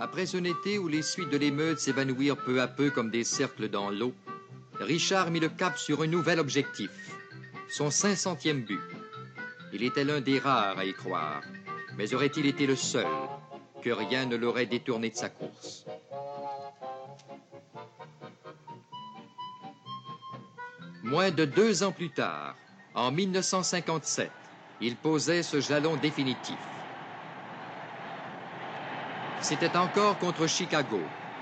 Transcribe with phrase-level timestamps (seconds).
[0.00, 3.68] Après un été où les suites de l'émeute s'évanouirent peu à peu comme des cercles
[3.68, 4.14] dans l'eau,
[4.78, 6.90] Richard mit le cap sur un nouvel objectif,
[7.68, 8.78] son 500e but.
[9.72, 11.42] Il était l'un des rares à y croire,
[11.96, 13.08] mais aurait-il été le seul
[13.82, 15.84] que rien ne l'aurait détourné de sa course?
[21.02, 22.54] Moins de deux ans plus tard,
[22.94, 24.30] en 1957,
[24.80, 26.56] il posait ce jalon définitif.
[29.40, 31.00] C'était encore contre Chicago,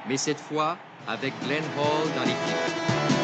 [0.09, 0.77] mais cette fois
[1.09, 3.16] avec Glenn Hall dans l'équipe.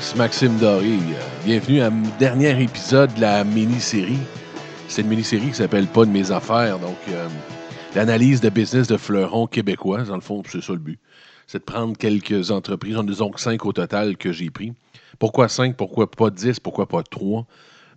[0.00, 4.16] Max, Maxime Doré, euh, bienvenue à mon dernier épisode de la mini-série.
[4.88, 7.28] C'est une mini-série qui s'appelle Pas de mes affaires, donc euh,
[7.94, 10.98] l'analyse de business de fleurons québécois, dans le fond, c'est ça le but.
[11.46, 14.72] C'est de prendre quelques entreprises, on a donc cinq au total que j'ai pris.
[15.18, 17.46] Pourquoi cinq, pourquoi pas dix, pourquoi pas trois?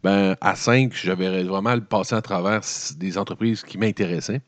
[0.04, 2.60] Ben, à cinq, j'avais vraiment passé à travers
[2.98, 4.42] des entreprises qui m'intéressaient.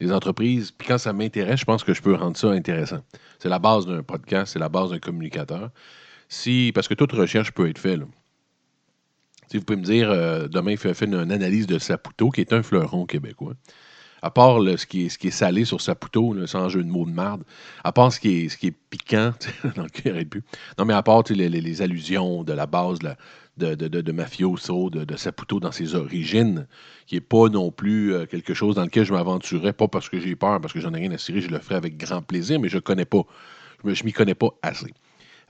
[0.00, 3.00] Les entreprises, puis quand ça m'intéresse, je pense que je peux rendre ça intéressant.
[3.40, 5.68] C'est la base d'un podcast, c'est la base d'un communicateur.
[6.28, 8.00] Si, parce que toute recherche peut être faite.
[9.50, 12.42] Si vous pouvez me dire, euh, demain, il fait, fait une, analyse de Saputo, qui
[12.42, 13.54] est un fleuron québécois.
[14.20, 17.44] À part ce, qui est, salé sur Saputo, sans jeu de mots de marde,
[17.82, 19.32] à part ce qui est, ce qui est piquant,
[19.76, 20.42] dans le cœur et plus.
[20.78, 22.98] Non, mais à part les, allusions de la base
[23.56, 26.66] de, de, de, mafioso, de, Saputo dans ses origines,
[27.06, 30.20] qui n'est pas non plus euh, quelque chose dans lequel je m'aventurerais, pas parce que
[30.20, 32.60] j'ai peur, parce que j'en ai rien à cirer, je le ferai avec grand plaisir,
[32.60, 33.22] mais je connais pas.
[33.82, 34.92] Je ne m'y connais pas assez.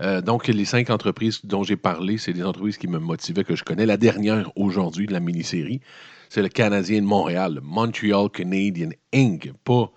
[0.01, 3.57] Euh, donc, les cinq entreprises dont j'ai parlé, c'est des entreprises qui me motivaient, que
[3.57, 3.87] je connais.
[3.87, 5.81] La dernière aujourd'hui de la mini-série,
[6.29, 9.53] c'est le Canadien de Montréal, Montreal Canadian Inc.
[9.65, 9.91] Pas,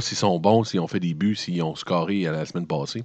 [0.00, 3.04] s'ils sont bons, s'ils ont fait des buts, s'ils ont scoré la semaine passée.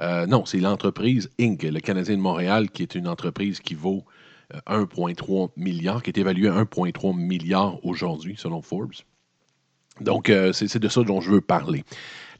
[0.00, 4.04] Euh, non, c'est l'entreprise Inc., le Canadien de Montréal, qui est une entreprise qui vaut
[4.68, 8.92] euh, 1,3 milliard, qui est évaluée à 1,3 milliard aujourd'hui, selon Forbes.
[10.00, 11.84] Donc, euh, c'est de ça dont je veux parler.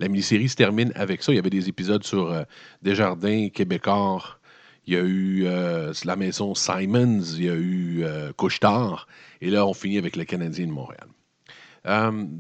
[0.01, 1.33] La mini-série se termine avec ça.
[1.33, 2.45] Il y avait des épisodes sur euh,
[2.83, 4.39] Desjardins, Québécois.
[4.87, 7.23] Il y a eu euh, la maison Simons.
[7.37, 8.05] Il y a eu
[8.37, 9.07] Couche-Tard.
[9.41, 11.07] Et là, on finit avec le Canadien de Montréal.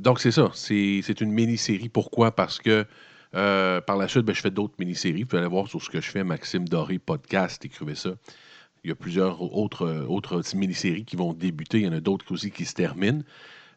[0.00, 0.50] Donc, c'est ça.
[0.54, 1.88] C'est une mini-série.
[1.88, 2.34] Pourquoi?
[2.34, 2.86] Parce que
[3.32, 5.22] par la suite, ben, je fais d'autres mini-séries.
[5.22, 6.24] Vous pouvez aller voir sur ce que je fais.
[6.24, 8.10] Maxime Doré, podcast, écrivez ça.
[8.82, 11.78] Il y a plusieurs autres, autres mini-séries qui vont débuter.
[11.78, 13.22] Il y en a d'autres aussi qui se terminent.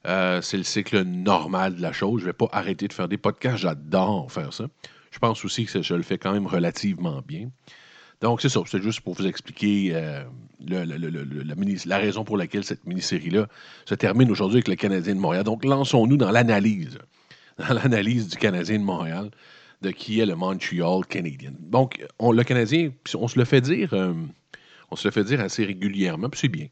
[0.06, 2.22] Euh, c'est le cycle normal de la chose.
[2.22, 3.58] Je ne vais pas arrêter de faire des podcasts.
[3.58, 4.66] J'adore faire ça.
[5.12, 7.50] Je pense aussi que je le fais quand même relativement bien.
[8.22, 8.62] Donc, c'est ça.
[8.68, 10.24] C'est juste pour vous expliquer euh,
[10.68, 13.48] la, raison pour laquelle cette mini-série-là
[13.86, 15.44] se termine aujourd'hui avec le Canadien de Montréal.
[15.44, 16.98] Donc, lançons-nous dans l'analyse.
[17.58, 19.32] Dans l'analyse du Canadien de Montréal,
[19.82, 21.54] de qui est le Montreal Canadian.
[21.58, 24.14] Donc, on, le Canadien, on se le fait dire, euh,
[24.92, 26.68] on se le fait dire assez régulièrement, puis c'est bien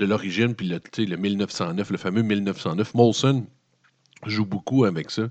[0.00, 2.94] de l'origine, puis le, le 1909, le fameux 1909.
[2.94, 3.46] Molson
[4.26, 5.28] joue beaucoup avec ça.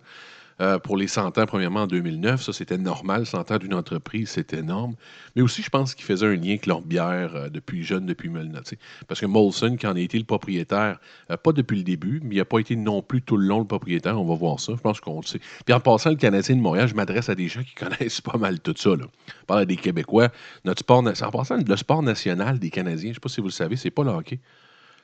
[0.61, 3.25] Euh, pour les 100 ans, premièrement, en 2009, ça, c'était normal.
[3.25, 4.95] 100 ans d'une entreprise, c'est énorme.
[5.35, 8.29] Mais aussi, je pense qu'ils faisaient un lien avec leur bière euh, depuis jeune, depuis
[8.29, 8.61] Melna.
[9.07, 10.99] Parce que Molson, qui en a été le propriétaire,
[11.31, 13.59] euh, pas depuis le début, mais il n'a pas été non plus tout le long
[13.59, 14.19] le propriétaire.
[14.19, 14.73] On va voir ça.
[14.75, 15.39] Je pense qu'on le sait.
[15.65, 18.37] Puis en passant, le Canadien de Montréal, je m'adresse à des gens qui connaissent pas
[18.37, 18.89] mal tout ça.
[18.89, 19.05] Là.
[19.27, 20.29] Je parle à des Québécois.
[20.65, 23.47] Notre sport, en passant, le sport national des Canadiens, je ne sais pas si vous
[23.47, 24.39] le savez, c'est pas le hockey.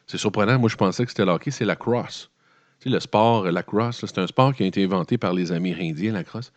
[0.07, 0.59] C'est surprenant.
[0.59, 2.29] Moi, je pensais que c'était le hockey, c'est la crosse.
[2.85, 6.23] Le sport, la crosse, c'est un sport qui a été inventé par les Amérindiens, la
[6.23, 6.51] crosse.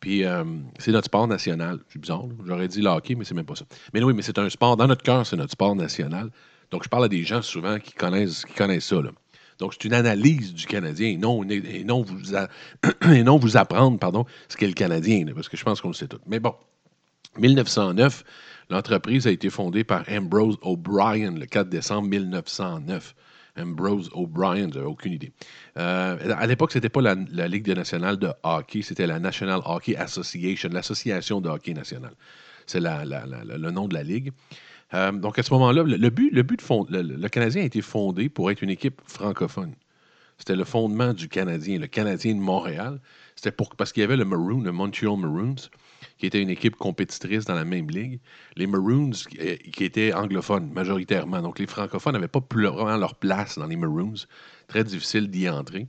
[0.00, 0.44] Puis euh,
[0.78, 1.78] c'est notre sport national.
[1.88, 2.24] C'est bizarre.
[2.46, 3.64] J'aurais dit le hockey, mais c'est même pas ça.
[3.92, 4.76] Mais oui, mais c'est un sport.
[4.76, 6.30] Dans notre cœur, c'est notre sport national.
[6.72, 8.96] Donc, je parle à des gens souvent qui connaissent, qui ça.
[9.58, 11.44] Donc, c'est une analyse du Canadien et non,
[11.84, 12.02] non,
[13.36, 16.18] vous, apprendre pardon, ce qu'est le Canadien, parce que je pense qu'on le sait tout.
[16.26, 16.54] Mais bon,
[17.38, 18.24] 1909,
[18.70, 23.14] l'entreprise a été fondée par Ambrose O'Brien le 4 décembre 1909.
[23.58, 25.32] Ambrose O'Brien, j'avais aucune idée.
[25.76, 27.14] Euh, à l'époque, c'était pas la,
[27.48, 32.12] Ligue nationale de hockey, c'était la National Hockey Association, l'association de hockey national.
[32.66, 34.32] C'est le nom de la ligue.
[34.94, 37.62] Euh, donc à ce moment-là, le, le but, le, but de fond- le, le Canadien
[37.62, 39.74] a été fondé pour être une équipe francophone.
[40.38, 43.00] C'était le fondement du Canadien, le Canadien de Montréal.
[43.36, 45.54] C'était pour parce qu'il y avait le Maroon, le Montreal Maroons,
[46.22, 48.20] qui était une équipe compétitrice dans la même ligue.
[48.54, 49.10] Les Maroons,
[49.40, 51.42] euh, qui étaient anglophones majoritairement.
[51.42, 54.14] Donc les francophones n'avaient pas vraiment leur place dans les Maroons.
[54.68, 55.88] Très difficile d'y entrer.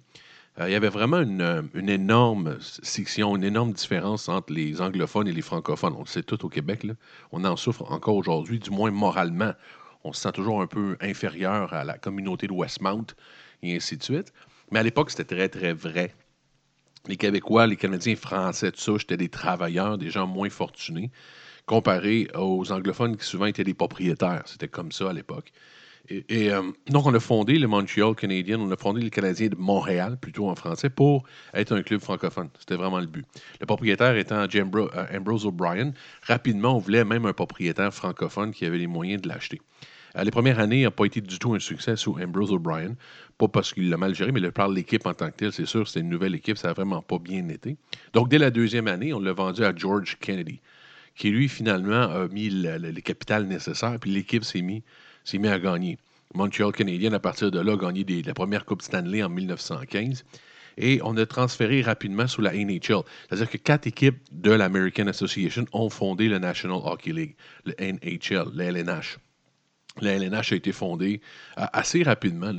[0.59, 5.33] il y avait vraiment une, une, énorme section, une énorme différence entre les anglophones et
[5.33, 5.93] les francophones.
[5.95, 6.83] On le sait tout au Québec.
[7.31, 9.53] On en souffre encore aujourd'hui, du moins moralement.
[10.03, 13.05] On se sent toujours un peu inférieur à la communauté de Westmount
[13.61, 14.33] et ainsi de suite.
[14.71, 16.15] Mais à l'époque, c'était très, très vrai.
[17.07, 21.11] Les Québécois, les Canadiens français, tout ça, j'étais des travailleurs, des gens moins fortunés,
[21.65, 24.43] comparés aux anglophones qui souvent étaient des propriétaires.
[24.45, 25.51] C'était comme ça à l'époque.
[26.09, 29.55] Et, euh, donc, on a fondé le Montreal Canadian, on a fondé le Canadien de
[29.55, 31.23] Montréal, plutôt en français, pour
[31.53, 32.49] être un club francophone.
[32.59, 33.25] C'était vraiment le but.
[33.61, 35.93] Le propriétaire étant euh, Ambrose O'Brien.
[36.23, 39.61] Rapidement, on voulait même un propriétaire francophone qui avait les moyens de l'acheter.
[40.15, 42.95] Euh, les premières années n'ont pas été du tout un succès sous Ambrose O'Brien.
[43.37, 45.65] Pas parce qu'il l'a mal géré, mais le de l'équipe en tant que telle, c'est
[45.65, 47.77] sûr, c'était une nouvelle équipe, ça n'a vraiment pas bien été.
[48.13, 50.59] Donc, dès la deuxième année, on l'a vendu à George Kennedy,
[51.15, 54.83] qui lui, finalement, a mis le, le, capital nécessaire, puis l'équipe s'est mise
[55.33, 55.97] mis à gagner.
[56.35, 60.23] Montreal Canadiens, à partir de là, a gagné la première Coupe Stanley en 1915.
[60.77, 63.03] Et on a transféré rapidement sous la NHL.
[63.27, 67.35] C'est-à-dire que quatre équipes de l'American Association ont fondé le National Hockey League,
[67.65, 69.19] le NHL, le LNH.
[70.01, 71.21] Le LNH a été fondé
[71.57, 72.51] euh, assez rapidement.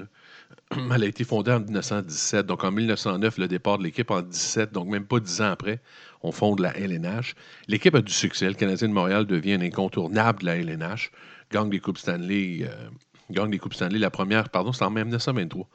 [0.94, 2.46] Elle a été fondée en 1917.
[2.46, 5.80] Donc, en 1909, le départ de l'équipe, en 17, donc même pas dix ans après,
[6.22, 7.34] on fonde la LNH.
[7.68, 8.46] L'équipe a du succès.
[8.46, 11.10] Le Canadien de Montréal devient un incontournable de la LNH
[11.50, 12.60] gagne des Coupes Stanley.
[12.62, 12.88] Euh,
[13.30, 13.98] gagne Coupes Stanley.
[13.98, 15.66] La première, pardon, c'est en 1923.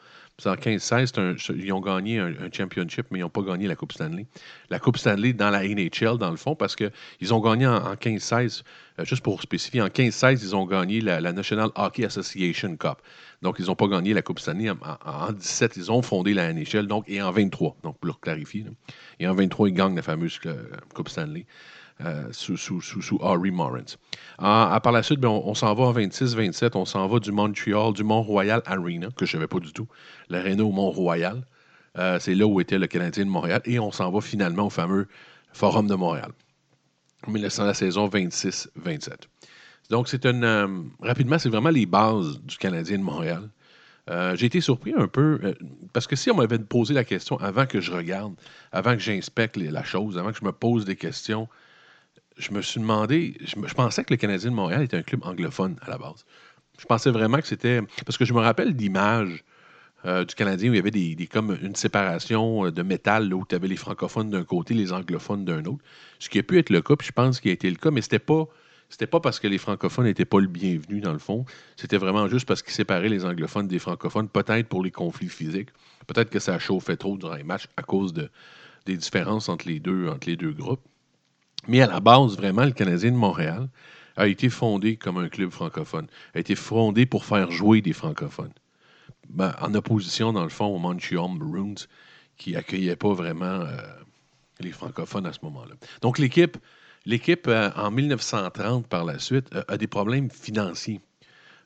[0.45, 4.25] En 15-16, ils ont gagné un, championship, mais ils n'ont pas gagné la Coupe Stanley.
[4.69, 8.63] La Coupe Stanley dans la NHL, dans le fond, parce qu'ils ont gagné en, 15-16,
[8.99, 13.01] euh, juste pour spécifier, en 15-16, ils ont gagné la, National Hockey Association Cup.
[13.41, 14.69] Donc, ils n'ont pas gagné la Coupe Stanley.
[14.69, 18.65] En, 17, ils ont fondé la NHL, donc, et en 23, donc pour leur clarifier.
[19.19, 20.63] Et en 23, ils gagnent la fameuse euh,
[20.93, 21.45] Coupe Stanley.
[22.05, 23.97] Euh, sous, sous, sous, Harry Morris.
[24.37, 27.91] À, par la suite, ben, on, s'en va en 26-27, on s'en va du Montreal,
[27.91, 29.85] du Mont-Royal Arena, que je ne savais pas du tout,
[30.29, 31.43] l'aréna au Mont-Royal.
[31.97, 33.61] Euh, c'est là où était le Canadien de Montréal.
[33.65, 35.09] Et on s'en va finalement au fameux
[35.51, 36.31] Forum de Montréal.
[37.27, 39.09] En la saison 26-27.
[39.89, 40.45] Donc, c'est une.
[40.45, 40.67] Euh,
[41.01, 43.49] rapidement, c'est vraiment les bases du Canadien de Montréal.
[44.35, 45.53] j'ai été surpris un peu,
[45.91, 48.35] parce que si on m'avait posé la question avant que je regarde,
[48.71, 51.49] avant que j'inspecte la chose, avant que je me pose des questions,
[52.39, 55.75] je me suis demandé, je, pensais que le Canadien de Montréal était un club anglophone
[55.81, 56.25] à la base.
[56.79, 57.81] Je pensais vraiment que c'était.
[58.05, 59.43] Parce que je me rappelle d'image
[60.05, 63.67] euh, du Canadien où il y avait une séparation euh, de métal, où tu avais
[63.67, 65.83] les francophones d'un côté, les anglophones d'un autre.
[66.19, 67.91] Ce qui a pu être le cas, puis je pense qu'il a été le cas,
[67.91, 68.47] mais c'était pas.
[69.11, 71.45] Pas parce que les francophones n'étaient pas le bienvenu, dans le fond.
[71.75, 75.69] C'était vraiment juste parce qu'ils séparaient les anglophones des francophones, peut-être pour les conflits physiques.
[76.07, 78.31] Peut-être que ça chauffait trop durant les matchs à cause de,
[78.87, 80.81] des différences entre les deux, entre les deux groupes.
[81.67, 83.69] Mais à la base, vraiment, le Canadien de Montréal
[84.15, 88.53] a été fondé comme un club francophone, a été fondé pour faire jouer des francophones.
[89.29, 91.75] Ben, en opposition, dans le fond, au Montreal Maroons,
[92.37, 93.77] qui n'accueillait pas vraiment euh,
[94.59, 95.75] les francophones à ce moment-là.
[96.01, 96.57] Donc, l'équipe,
[97.05, 101.01] l'équipe euh, en 1930, par la suite, a des problèmes financiers.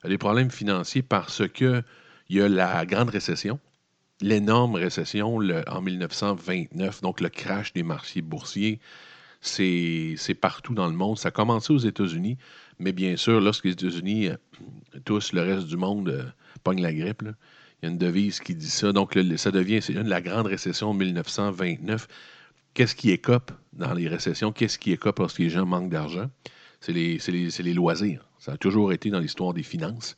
[0.02, 1.82] A des problèmes financiers parce que
[2.28, 3.58] il y a la grande récession,
[4.20, 8.80] l'énorme récession en 1929, donc le crash des marchés boursiers,
[9.46, 11.18] c'est partout dans le monde.
[11.18, 12.38] Ça a commencé aux États-Unis,
[12.78, 14.36] mais bien sûr, lorsque les États-Unis, euh,
[15.04, 16.24] tous, le reste du monde, euh,
[16.62, 18.92] pogne la grippe, il y a une devise qui dit ça.
[18.92, 22.08] Donc, ça devient, c'est la grande récession de 1929.
[22.72, 24.50] Qu'est-ce qui écope dans les récessions?
[24.50, 26.30] Qu'est-ce qui écope lorsque les gens manquent d'argent?
[26.80, 28.28] C'est les, loisirs.
[28.38, 30.16] Ça a toujours été dans l'histoire des finances.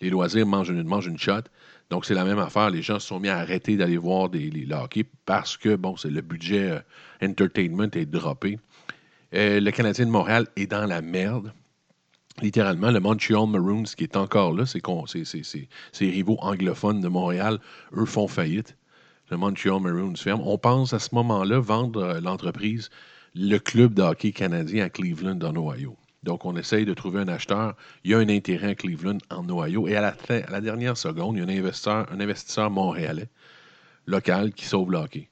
[0.00, 1.42] Les loisirs mangent une, mangent une shot.
[1.90, 2.70] Donc, c'est la même affaire.
[2.70, 6.10] Les gens se sont mis à arrêter d'aller voir des, hockey parce que, bon, c'est
[6.10, 6.80] le budget euh,
[7.22, 8.58] entertainment est droppé.
[9.34, 11.52] Euh, le Canadien de Montréal est dans la merde.
[12.42, 14.82] Littéralement, le Montreal Maroons, qui est encore là, c'est
[15.24, 17.58] ces rivaux anglophones de Montréal,
[17.96, 18.76] eux font faillite.
[19.30, 20.42] Le Montreal Maroons ferme.
[20.44, 22.90] On pense à ce moment-là vendre euh, l'entreprise,
[23.34, 25.96] le club de hockey canadien à Cleveland, en Ohio.
[26.26, 27.76] Donc, on essaye de trouver un acheteur.
[28.02, 29.86] Il y a un intérêt à Cleveland, en Ohio.
[29.86, 33.28] Et à la, dernière seconde, il y a un investisseur, montréalais,
[34.06, 35.28] local, qui sauve le hockey,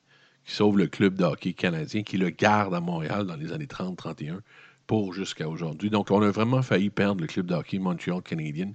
[0.47, 4.39] qui sauve le club de canadien, qui le garde à Montréal dans les années 30-31
[4.87, 5.91] pour jusqu'à aujourd'hui.
[5.91, 7.81] Donc, on a vraiment failli perdre le club de hockey
[8.25, 8.73] canadien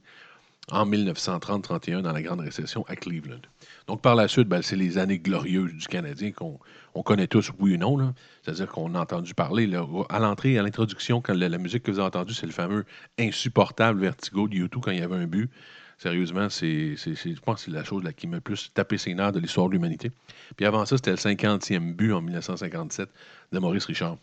[0.71, 3.41] en 1930-31 dans la Grande Récession à Cleveland.
[3.87, 7.75] Donc, par la suite, ben, c'est les années glorieuses du Canadien qu'on connaît tous, oui
[7.75, 8.13] ou non.
[8.43, 9.69] C'est-à-dire qu'on a entendu parler.
[10.09, 12.85] à l'entrée, à l'introduction, quand la, musique que vous avez entendue, c'est le fameux
[13.17, 15.49] insupportable vertigo de YouTube quand il y avait un but.
[15.97, 19.33] Sérieusement, c'est, je pense que c'est la chose qui m'a le plus tapé ses nerfs
[19.33, 20.11] de l'histoire de l'humanité.
[20.55, 23.09] Puis avant ça, c'était le 50e but en 1957
[23.51, 24.17] de Maurice Richard.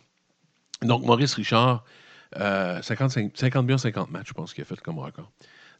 [0.81, 1.83] Donc, Maurice Richard,
[2.35, 5.31] 50, 50 buts en 50 matchs, je pense qu'il a fait comme record.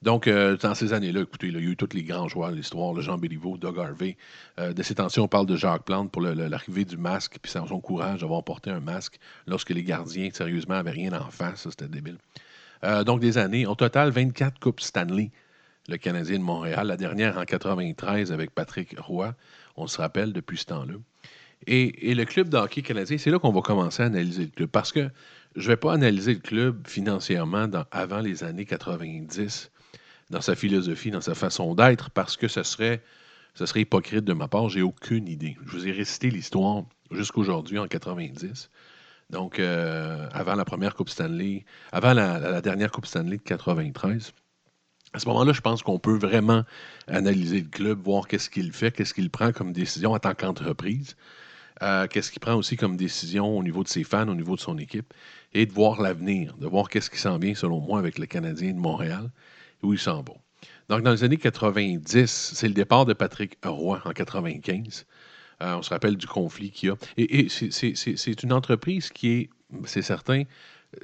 [0.04, 2.56] Donc, euh, dans ces années-là, écoutez, il y a eu tous les grands joueurs de
[2.56, 4.16] l'histoire, le Jean Béliveau, Doug Harvey.
[4.60, 7.82] Euh, de ces temps-ci, on parle de Jacques Plante pour l'arrivée du masque, puis son
[7.82, 11.62] courage d'avoir porté un masque lorsque les gardiens, sérieusement, n'avaient rien en face.
[11.62, 12.18] Ça, c'était débile.
[12.84, 13.66] Euh, donc, des années.
[13.66, 15.32] Au total, 24 Coupes Stanley,
[15.88, 16.86] le Canadien de Montréal.
[16.88, 19.34] La dernière en 93 avec Patrick Roy.
[19.78, 20.94] On se rappelle depuis ce temps-là.
[21.66, 24.70] Et, le club de hockey canadien, c'est là qu'on va commencer à analyser le club.
[24.70, 25.10] Parce que
[25.56, 29.72] je ne vais pas analyser le club financièrement avant les années 90
[30.30, 33.02] dans sa philosophie, dans sa façon d'être, parce que ce serait,
[33.54, 34.70] ce serait hypocrite de ma part.
[34.70, 35.58] J'ai aucune idée.
[35.66, 38.70] Je vous ai récité l'histoire jusqu'aujourd'hui en 90.
[39.30, 44.34] Donc, euh, avant la première Coupe Stanley, avant la, dernière Coupe Stanley de 93.
[45.14, 46.64] À ce moment-là, je pense qu'on peut vraiment
[47.08, 51.16] analyser le club, voir qu'est-ce qu'il fait, qu'est-ce qu'il prend comme décision en tant qu'entreprise,
[51.82, 54.62] euh, qu'est-ce qu'il prend aussi comme décision au niveau de ses fans, au niveau de
[54.62, 55.14] son équipe,
[55.54, 58.74] et de voir l'avenir, de voir qu'est-ce qui s'en vient, selon moi, avec le Canadien
[58.74, 59.30] de Montréal
[59.84, 60.38] où il sent bon.
[60.90, 65.06] Donc, dans les années 90, c'est le départ de Patrick Roy en 95.
[65.62, 66.96] Euh, on se rappelle du conflit qu'il y a.
[67.18, 69.50] Et, c'est une entreprise qui est,
[69.86, 70.44] c'est certain,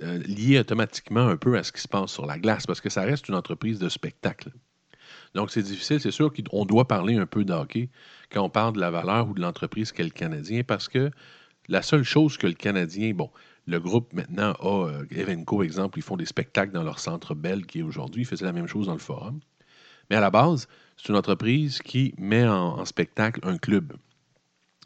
[0.01, 2.89] euh, liée automatiquement un peu à ce qui se passe sur la glace, parce que
[2.89, 4.51] ça reste une entreprise de spectacle.
[5.35, 5.99] Donc, c'est difficile.
[5.99, 7.89] C'est sûr qu'on doit parler un peu d'hockey
[8.31, 11.11] quand on parle de la valeur ou de l'entreprise qu'est le Canadien, parce que
[11.67, 13.29] la seule chose que le Canadien, bon,
[13.65, 17.65] le groupe maintenant a euh, Evenco, exemple, ils font des spectacles dans leur centre Bell
[17.65, 18.23] qui est aujourd'hui.
[18.23, 19.39] Ils faisaient la même chose dans le forum.
[20.09, 20.67] Mais à la base,
[20.97, 23.93] c'est une entreprise qui met en, spectacle un club.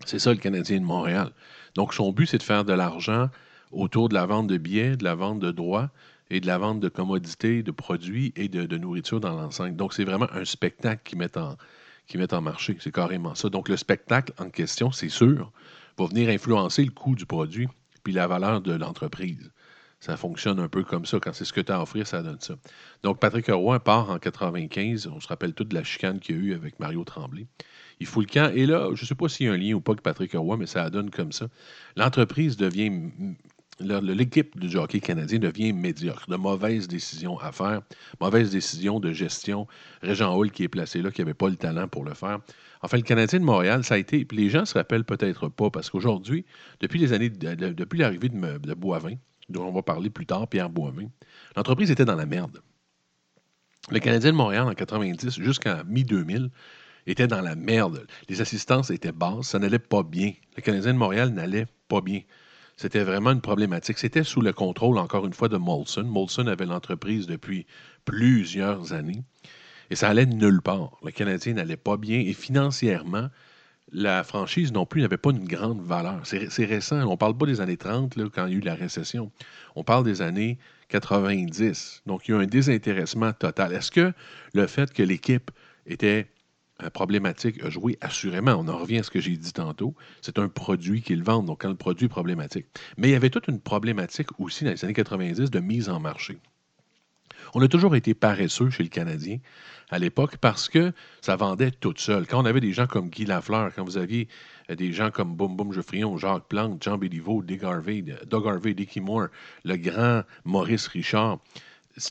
[0.05, 1.31] C'est ça le Canadien de Montréal.
[1.74, 3.29] Donc son but, c'est de faire de l'argent
[3.72, 5.89] autour de la vente de billets, de la vente de droits
[6.29, 9.75] et de la vente de commodités, de produits et de, nourriture dans l'enceinte.
[9.75, 11.57] Donc c'est vraiment un spectacle qui met en,
[12.05, 12.77] qui met en marché.
[12.79, 13.50] C'est carrément ça.
[13.50, 15.51] Donc le spectacle en question, c'est sûr,
[15.98, 17.68] va venir influencer le coût du produit
[18.04, 19.51] puis la valeur de l'entreprise.
[20.00, 21.20] Ça fonctionne un peu comme ça.
[21.20, 22.56] Quand c'est ce que tu as à offrir, ça donne ça.
[23.01, 25.08] Donc, Patrick Roy part en 95.
[25.08, 27.48] On se rappelle toute la chicane qu'il y a eu avec Mario Tremblay.
[28.00, 28.51] Il fout le camp.
[28.54, 30.34] Et là, je ne sais pas s'il y a un lien ou pas avec Patrick
[30.34, 31.48] Roy, mais ça donne comme ça.
[31.96, 32.92] L'entreprise devient.
[33.79, 36.29] L'équipe du hockey canadien devient médiocre.
[36.29, 37.81] De mauvaises décisions à faire,
[38.19, 39.67] mauvaises décisions de gestion.
[40.01, 42.39] Régent Hall qui est placé là, qui n'avait pas le talent pour le faire.
[42.81, 44.25] Enfin, le Canadien de Montréal, ça a été.
[44.25, 46.46] Puis les gens se rappellent peut-être pas, parce qu'aujourd'hui,
[46.79, 49.15] depuis les années, depuis l'arrivée de, de, Boivin,
[49.50, 51.10] dont on va parler plus tard, Pierre Boivin,
[51.55, 52.62] l'entreprise était dans la merde.
[53.89, 56.50] Le Canadien de Montréal, en 90 jusqu'en mi-2000,
[57.07, 58.05] était dans la merde.
[58.27, 60.34] Les assistances étaient basses, ça n'allait pas bien.
[60.55, 62.22] Le Canadien de Montréal n'allait pas bien.
[62.77, 63.98] C'était vraiment une problématique.
[63.98, 66.03] C'était sous le contrôle, encore une fois, de Molson.
[66.03, 67.65] Molson avait l'entreprise depuis
[68.05, 69.24] plusieurs années.
[69.89, 70.91] Et ça allait nulle part.
[71.03, 72.19] Le Canadien n'allait pas bien.
[72.19, 73.29] Et financièrement,
[73.91, 76.22] la franchise non plus n'avait pas une grande valeur.
[76.24, 77.01] C'est récent.
[77.07, 79.31] On ne parle pas des années 30, là, quand il y a eu la récession.
[79.75, 82.03] On parle des années 90.
[82.05, 83.74] Donc, il y a un désintéressement total.
[83.74, 84.13] Est-ce que
[84.53, 85.50] le fait que l'équipe
[85.88, 86.27] était
[86.93, 88.53] problématique a joué assurément.
[88.53, 89.96] On en revient à ce que j'ai dit tantôt.
[90.22, 92.67] C'est un produit qu'ils vendent, donc quand le produit est problématique.
[92.98, 96.00] Mais il y avait toute une problématique aussi dans les années 90 de mise en
[96.00, 96.38] marché.
[97.53, 99.39] On a toujours été paresseux chez le Canadien
[99.89, 100.91] à l'époque parce que
[101.22, 102.27] ça vendait tout seul.
[102.27, 104.27] Quand on avait des gens comme Guy Lafleur, quand vous aviez
[104.69, 108.74] euh, des gens comme Boum Boum Geoffrion, Jacques Plante, Jean Béliveau, Dick Harvey, Doug Harvey,
[108.74, 109.27] Dickie Moore,
[109.63, 111.39] le grand Maurice Richard,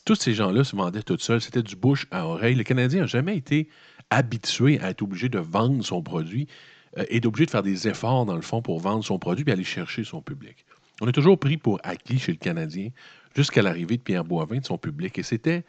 [0.05, 1.41] tous ces gens-là se vendaient tout seuls.
[1.41, 2.55] C'était du bouche à oreille.
[2.55, 3.69] Le Canadien n'a jamais été
[4.09, 6.47] habitué à être obligé de vendre son produit
[6.97, 9.51] euh, et d'obligé de faire des efforts, dans le fond, pour vendre son produit et
[9.51, 10.65] aller chercher son public.
[11.01, 12.89] On est toujours pris pour acquis chez le Canadien
[13.35, 15.19] jusqu'à l'arrivée de Pierre Boivin de son public.
[15.19, 15.63] Et c'était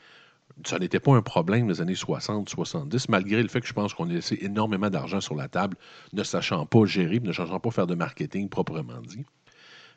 [0.64, 4.08] ça n'était pas un problème les années 60-70, malgré le fait que je pense qu'on
[4.08, 5.76] a laissé énormément d'argent sur la table,
[6.12, 9.24] ne sachant pas gérer, ne sachant pas faire de marketing proprement dit.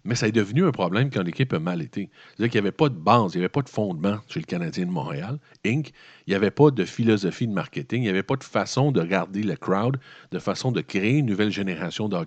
[0.03, 2.09] Mais ça est devenu un problème quand l'équipe a mal été.
[2.29, 4.45] C'est-à-dire qu'il n'y avait pas de base, il n'y avait pas de fondement chez le
[4.45, 5.91] Canadien de Montréal, Inc.
[6.25, 9.03] Il n'y avait pas de philosophie de marketing, il n'y avait pas de façon de
[9.03, 9.99] garder le crowd,
[10.31, 12.21] de façon de créer une nouvelle génération de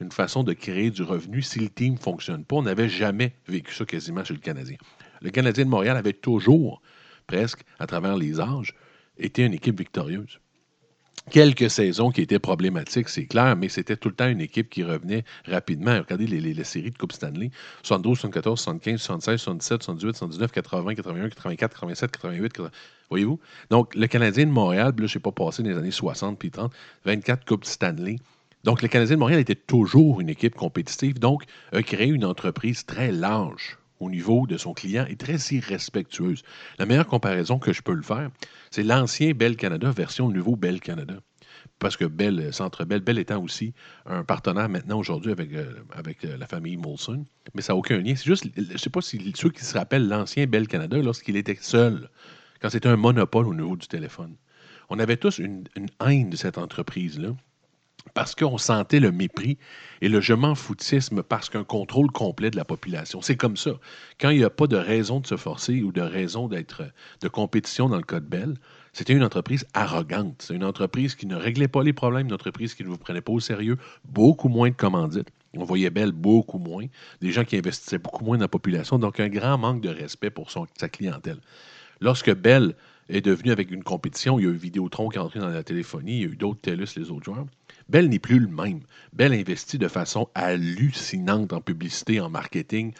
[0.00, 2.56] une façon de créer du revenu si le team ne fonctionne pas.
[2.56, 4.76] On n'avait jamais vécu ça quasiment chez le Canadien.
[5.20, 6.80] Le Canadien de Montréal avait toujours
[7.26, 8.74] presque, à travers les âges,
[9.18, 10.38] était une équipe victorieuse.
[11.30, 14.84] Quelques saisons qui étaient problématiques, c'est clair, mais c'était tout le temps une équipe qui
[14.84, 15.98] revenait rapidement.
[15.98, 17.50] Regardez les, séries de Coupe Stanley
[17.82, 22.62] 72, 74, 75, 76, 77, 78, 79, 80, 81, 84, 87, 88.
[23.10, 23.40] Voyez-vous?
[23.70, 26.72] Donc, le Canadien de Montréal, je n'ai pas passé dans les années 60 puis 30,
[27.04, 28.16] 24 Coupes Stanley.
[28.62, 31.42] Donc, le Canadien de Montréal était toujours une équipe compétitive, donc
[31.72, 36.42] a créé une entreprise très large au niveau de son client est très irrespectueuse.
[36.78, 38.30] La meilleure comparaison que je peux le faire,
[38.70, 41.14] c'est l'ancien Bell Canada version nouveau Bell Canada.
[41.78, 43.74] Parce que Bell, Centre Bell, Bell étant aussi
[44.06, 47.24] un partenaire maintenant aujourd'hui avec, euh, avec euh, la famille Molson,
[47.54, 48.14] mais ça n'a aucun lien.
[48.16, 51.36] C'est juste, je ne sais pas si ceux qui se rappellent l'ancien Bell Canada lorsqu'il
[51.36, 52.08] était seul
[52.60, 54.36] quand c'était un monopole au niveau du téléphone.
[54.88, 57.30] On avait tous une, une haine de cette entreprise-là
[58.14, 59.58] parce qu'on sentait le mépris
[60.00, 63.20] et le je m'en foutisme parce qu'un contrôle complet de la population.
[63.20, 63.72] C'est comme ça.
[64.20, 66.84] Quand il n'y a pas de raison de se forcer ou de raison d'être
[67.20, 68.54] de compétition dans le code Bell,
[68.92, 70.36] c'était une entreprise arrogante.
[70.40, 73.20] C'est une entreprise qui ne réglait pas les problèmes, une entreprise qui ne vous prenait
[73.20, 75.28] pas au sérieux, beaucoup moins de commandites.
[75.54, 76.86] On voyait Bell beaucoup moins,
[77.20, 80.30] des gens qui investissaient beaucoup moins dans la population, donc un grand manque de respect
[80.30, 81.40] pour son, sa clientèle.
[82.00, 82.74] Lorsque Bell
[83.08, 85.62] est devenu avec une compétition, il y a eu Vidéotron qui est entré dans la
[85.62, 87.46] téléphonie, il y a eu d'autres TELUS, les autres joueurs.
[87.88, 88.80] Bell n'est plus le même.
[89.12, 92.92] Bell investit de façon hallucinante en publicité, en marketing,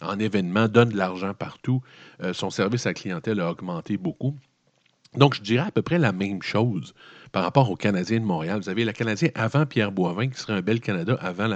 [0.00, 1.80] en événements, donne de l'argent partout.
[2.22, 4.36] Euh, son service à clientèle a augmenté beaucoup.
[5.14, 6.94] Donc, je dirais à peu près la même chose
[7.32, 8.60] par rapport aux Canadiens de Montréal.
[8.60, 11.48] Vous avez la Canadien avant Pierre Boivin, qui serait un bel Canada avant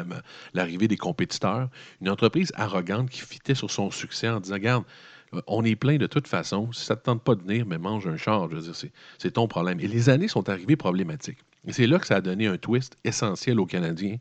[0.52, 1.70] l'arrivée des compétiteurs.
[2.02, 4.84] Une entreprise arrogante qui fitait sur son succès en disant Regarde,
[5.46, 6.72] on est plein de toute façon.
[6.72, 8.48] Si ça ne te tente pas de venir, mais mange un char.
[8.50, 9.80] Je veux dire, c'est ton problème.
[9.80, 11.38] Et les années sont arrivées problématiques.
[11.66, 14.16] Et c'est là que ça a donné un twist essentiel aux Canadiens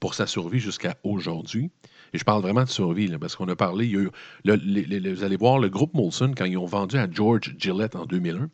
[0.00, 1.70] pour sa survie jusqu'à aujourd'hui.
[2.12, 5.94] Et je parle vraiment de survie, parce qu'on a parlé, vous allez voir, le groupe
[5.94, 8.48] Molson, quand ils ont vendu à George Gillette en 2001,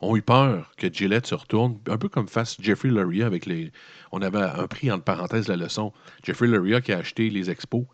[0.00, 3.72] ont eu peur que Gillette se retourne, un peu comme face Jeffrey Luria avec les...
[4.12, 5.92] On avait un prix, entre parenthèses, la leçon.
[6.22, 7.84] Jeffrey Luria qui a acheté les expos,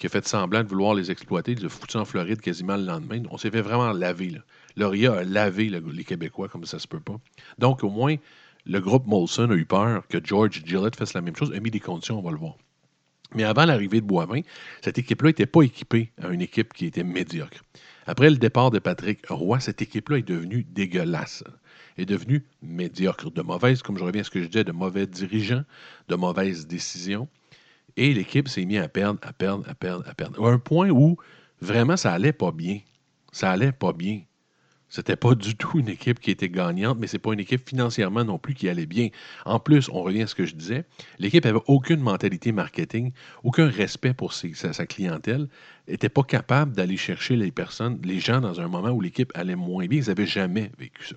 [0.00, 2.84] qui a fait semblant de vouloir les exploiter, il les a en Floride quasiment le
[2.84, 3.22] lendemain.
[3.30, 4.30] On s'est fait vraiment laver.
[4.30, 4.86] Là.
[4.86, 7.20] A lavé les Québécois comme ça se peut pas.
[7.58, 8.16] Donc, au moins,
[8.64, 11.70] le groupe Molson a eu peur que George Gillette fasse la même chose, a mis
[11.70, 12.56] des conditions, on va le voir.
[13.34, 14.40] Mais avant l'arrivée de Boivin,
[14.82, 17.62] cette équipe-là n'était pas équipée à une équipe qui était médiocre.
[18.06, 21.44] Après le départ de Patrick Roy, cette équipe-là est devenue dégueulasse,
[21.98, 25.06] est devenue médiocre, de mauvaise, comme je reviens à ce que je disais, de mauvais
[25.06, 25.64] dirigeants,
[26.08, 27.28] de mauvaises décisions.
[27.96, 30.44] Et l'équipe s'est mise à perdre, à perdre, à perdre, à perdre.
[30.44, 31.16] À un point où
[31.60, 32.80] vraiment ça allait pas bien.
[33.32, 34.22] Ça allait pas bien.
[34.90, 38.24] C'était pas du tout une équipe qui était gagnante, mais c'est pas une équipe financièrement
[38.24, 39.10] non plus qui allait bien.
[39.46, 40.84] En plus, on revient à ce que je disais,
[41.20, 43.12] l'équipe avait aucune mentalité marketing,
[43.44, 45.48] aucun respect pour sa, clientèle,
[45.86, 49.54] n'était pas capable d'aller chercher les personnes, les gens dans un moment où l'équipe allait
[49.54, 50.00] moins bien.
[50.00, 51.16] Ils n'avaient jamais vécu ça.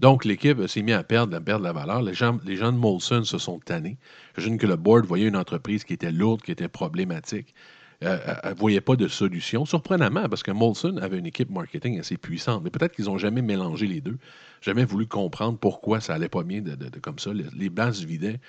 [0.00, 2.00] Donc, l'équipe s'est mise à perdre, à perdre la valeur.
[2.00, 3.98] Les gens, les gens de Molson se sont tannés.
[4.34, 7.54] J'imagine que le board voyait une entreprise qui était lourde, qui était problématique
[8.02, 9.66] ne euh, euh, voyait pas de solution.
[9.66, 13.42] Surprenamment, parce que Molson avait une équipe marketing assez puissante, mais peut-être qu'ils n'ont jamais
[13.42, 14.16] mélangé les deux,
[14.62, 17.34] jamais voulu comprendre pourquoi ça allait pas bien de, comme ça.
[17.34, 18.40] Les, les se vidaient,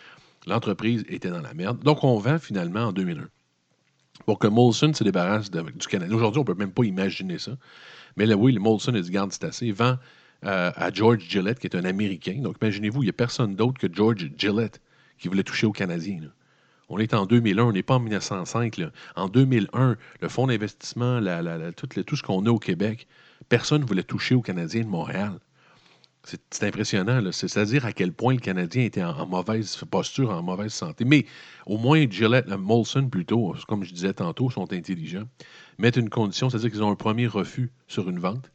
[0.48, 1.84] l'entreprise était dans la merde.
[1.84, 3.28] Donc, on vend finalement en 2001
[4.26, 6.16] pour que Molson se débarrasse du Canada.
[6.16, 7.52] Aujourd'hui, on ne peut même pas imaginer ça.
[8.16, 9.72] Mais là, oui, le Molson a dit garde, c'est assez.
[9.72, 9.98] vend
[10.46, 12.40] euh, à George Gillette, qui est un Américain.
[12.42, 14.82] Donc, imaginez-vous, il n'y a personne d'autre que George Gillette
[15.20, 16.32] qui voulait toucher aux Canadiens.
[16.90, 18.82] On est en 2001, on n'est pas en 1905.
[19.16, 21.22] En 2001, le fonds d'investissement,
[21.78, 23.08] tout, ce qu'on a au Québec,
[23.48, 25.40] personne ne voulait toucher aux Canadiens de Montréal.
[26.24, 27.32] C'est impressionnant.
[27.32, 31.06] C'est-à-dire à quel point le Canadien était en, mauvaise posture, en mauvaise santé.
[31.06, 31.26] Mais
[31.66, 35.28] au moins, Gillette, Molson plutôt, comme je disais tantôt, sont intelligents,
[35.78, 38.52] mettent une condition, c'est-à-dire qu'ils ont un premier refus sur une vente.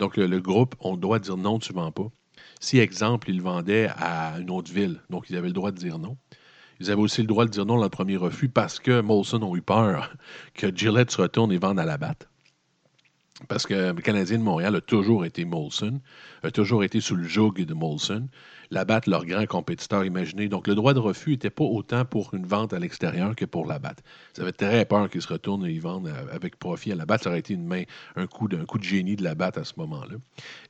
[0.00, 2.08] Donc, le, groupe, on doit dire non, tu ne vends pas.
[2.58, 5.98] Si, exemple, ils vendaient à une autre ville, donc ils avaient le droit de dire
[5.98, 6.16] non.
[6.80, 9.42] Ils avaient aussi le droit de dire non dans le premier refus parce que Molson
[9.42, 10.14] ont eu peur
[10.54, 12.30] que Gillette se retourne et vende à la batte.
[13.46, 16.00] Parce que le Canadien de Montréal a toujours été Molson,
[16.42, 18.28] a toujours été sous le joug de Molson.
[18.72, 20.48] La batte, leur grand compétiteur imaginé.
[20.48, 23.66] Donc, le droit de refus n'était pas autant pour une vente à l'extérieur que pour
[23.66, 24.02] la batte.
[24.36, 27.24] Ils avaient très peur qu'ils se retournent et ils vendent avec profit à la batte.
[27.24, 27.82] Ça aurait été une main,
[28.14, 30.14] un coup de, génie de la batte à ce moment-là.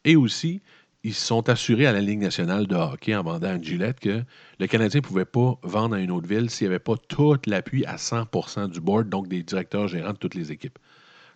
[0.06, 0.62] Et aussi,
[1.04, 4.22] ils se sont assurés à la Ligue nationale de hockey en vendant à Gillette que
[4.58, 7.36] le Canadien ne pouvait pas vendre à une autre ville s'il n'y avait pas tout
[7.46, 10.78] l'appui à 100% du board, donc des directeurs gérants de toutes les équipes.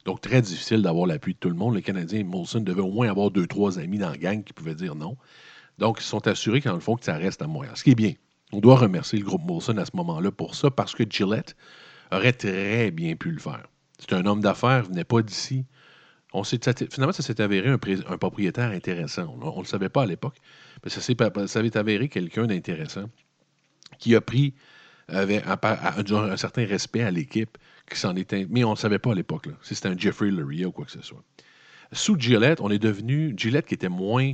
[0.07, 1.75] Donc, très difficile d'avoir l'appui de tout le monde.
[1.75, 4.75] Le Canadien Molson devait au moins avoir deux, trois amis dans la gang qui pouvaient
[4.75, 5.17] dire non.
[5.79, 7.77] Donc, ils sont assurés qu'en le fond, que ça reste à Montréal.
[7.77, 8.13] Ce qui est bien.
[8.53, 11.57] On doit remercier le groupe Molson à ce moment-là pour ça, parce que Gillette
[12.13, 13.67] aurait très bien pu le faire.
[13.99, 15.65] C'est un homme d'affaires, venait pas d'ici
[16.43, 19.37] finalement, ça s'est avéré un, propriétaire intéressant.
[19.41, 20.37] On ne le savait pas à l'époque,
[20.83, 23.09] mais ça s'est avéré quelqu'un d'intéressant
[23.99, 24.55] qui a pris
[25.07, 27.57] avec, un, certain respect à l'équipe,
[27.89, 28.47] qui s'en était.
[28.49, 30.91] Mais on ne savait pas à l'époque, si c'était un Jeffrey Lurie ou quoi que
[30.91, 31.23] ce soit.
[31.93, 33.35] Sous Gillette, on est devenu.
[33.37, 34.33] Gillette qui était moins.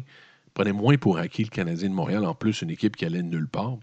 [0.54, 3.48] Prenait moins pour acquis le Canadien de Montréal, en plus une équipe qui allait nulle
[3.48, 3.76] part,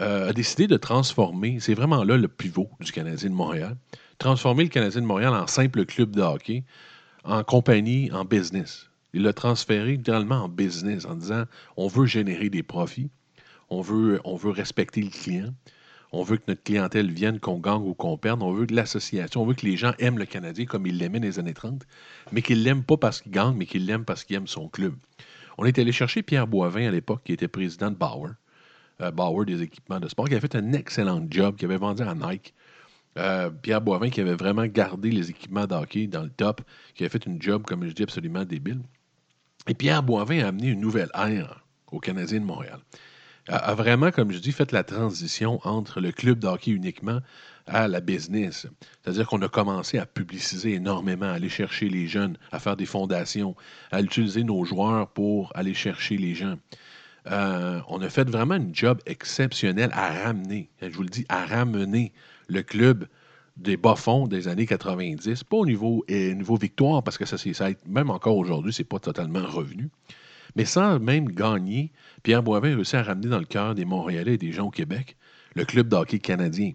[0.00, 1.58] euh, a décidé de transformer.
[1.60, 3.76] C'est vraiment là le pivot du Canadien de Montréal.
[4.18, 6.64] Transformer le Canadien de Montréal en simple club de hockey
[7.24, 8.88] en compagnie, en business.
[9.12, 11.44] Il l'a transféré littéralement en business en disant
[11.76, 13.10] on veut générer des profits,
[13.68, 15.54] on veut, respecter le client,
[16.12, 18.42] On veut que notre clientèle vienne, qu'on gagne ou qu'on perde.
[18.42, 19.42] On veut de l'association.
[19.42, 21.82] On veut que les gens aiment le Canadien comme ils l'aimaient dans les années 30,
[22.32, 24.94] mais qu'ils l'aiment pas parce qu'il gagne, mais qu'ils l'aiment parce qu'il aime son club.
[25.58, 28.30] On est allé chercher Pierre Boivin à l'époque, qui était président de Bauer.
[29.00, 32.02] Euh, Bauer des équipements de sport, qui avait fait un excellent job, qui avait vendu
[32.02, 32.54] à Nike.
[33.18, 36.62] Euh, Pierre Boivin, qui avait vraiment gardé les équipements d'hockey dans le top,
[36.94, 38.80] qui avait fait une job, comme je dis, absolument débile.
[39.68, 42.80] Et Pierre Boivin a amené une nouvelle ère au Canadien de Montréal.
[43.48, 47.20] A, a vraiment, comme je dis, fait la transition entre le club d'hockey uniquement
[47.72, 48.66] à la business.
[49.02, 52.86] C'est-à-dire qu'on a commencé à publiciser énormément, à aller chercher les jeunes, à faire des
[52.86, 53.56] fondations,
[53.90, 56.56] à utiliser nos joueurs pour aller chercher les gens.
[57.30, 61.46] Euh, on a fait vraiment un job exceptionnel à ramener, je vous le dis, à
[61.46, 62.12] ramener
[62.48, 63.06] le club
[63.56, 67.68] des bas-fonds des années 90, pas au niveau, et niveau victoire, parce que ça, ça
[67.86, 69.88] même encore aujourd'hui, c'est pas totalement revenu.
[70.56, 74.34] Mais sans même gagner, Pierre Boivin a réussi à ramener dans le cœur des Montréalais
[74.34, 75.16] et des gens au Québec
[75.54, 76.72] le club d'hockey canadien.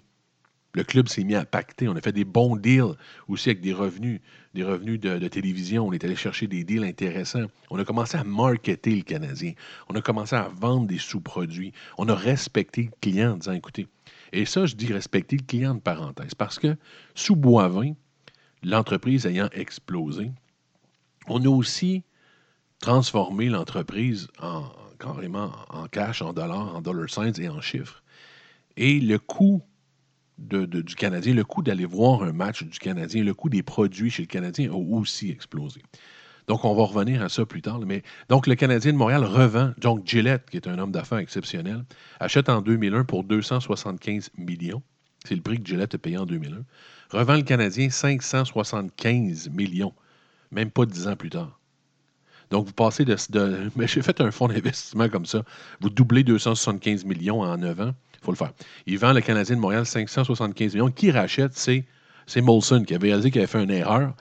[0.74, 1.88] Le club s'est mis à pacter.
[1.88, 2.96] On a fait des bons deals
[3.28, 4.20] aussi avec des revenus,
[4.54, 5.88] des revenus de, télévision.
[5.88, 7.48] On est allé chercher des deals intéressants.
[7.70, 9.54] On a commencé à marketer le Canadien.
[9.90, 11.74] On a commencé à vendre des sous-produits.
[11.98, 13.88] On a respecté le client en disant, écoutez,
[14.34, 16.76] et ça, je dis respecter le client de parenthèse, parce que
[17.16, 17.94] sous Boivin,
[18.64, 20.32] l'entreprise ayant explosé,
[21.28, 22.04] on a aussi
[22.80, 28.04] transformé l'entreprise en, carrément en cash, en dollars, en dollar signs et en chiffres.
[28.76, 29.64] Et le coût
[30.38, 34.24] du Canadien, le coût d'aller voir un match du Canadien, le coût des produits chez
[34.24, 35.82] le Canadien a aussi explosé.
[36.48, 37.80] Donc, on va revenir à ça plus tard.
[37.80, 39.74] Mais donc, le Canadien de Montréal revend.
[39.80, 41.84] Donc, Gillette, qui est un homme d'affaires exceptionnel,
[42.20, 44.82] achète en 2001 pour 275 millions.
[45.26, 46.64] C'est le prix que Gillette a payé en 2001.
[47.10, 49.94] Revend le Canadien 575 millions,
[50.52, 51.60] même pas dix ans plus tard.
[52.50, 53.18] Donc, vous passez de.
[53.30, 55.44] de mais j'ai fait un fonds d'investissement comme ça.
[55.82, 57.94] Vous doublez 275 millions en 9 ans.
[58.22, 58.52] Il faut le faire.
[58.86, 60.92] Il vend le Canadien de Montréal 575 millions.
[60.92, 61.86] Qui rachète C'est,
[62.26, 64.14] c'est Molson qui avait réalisé qu'il avait fait une erreur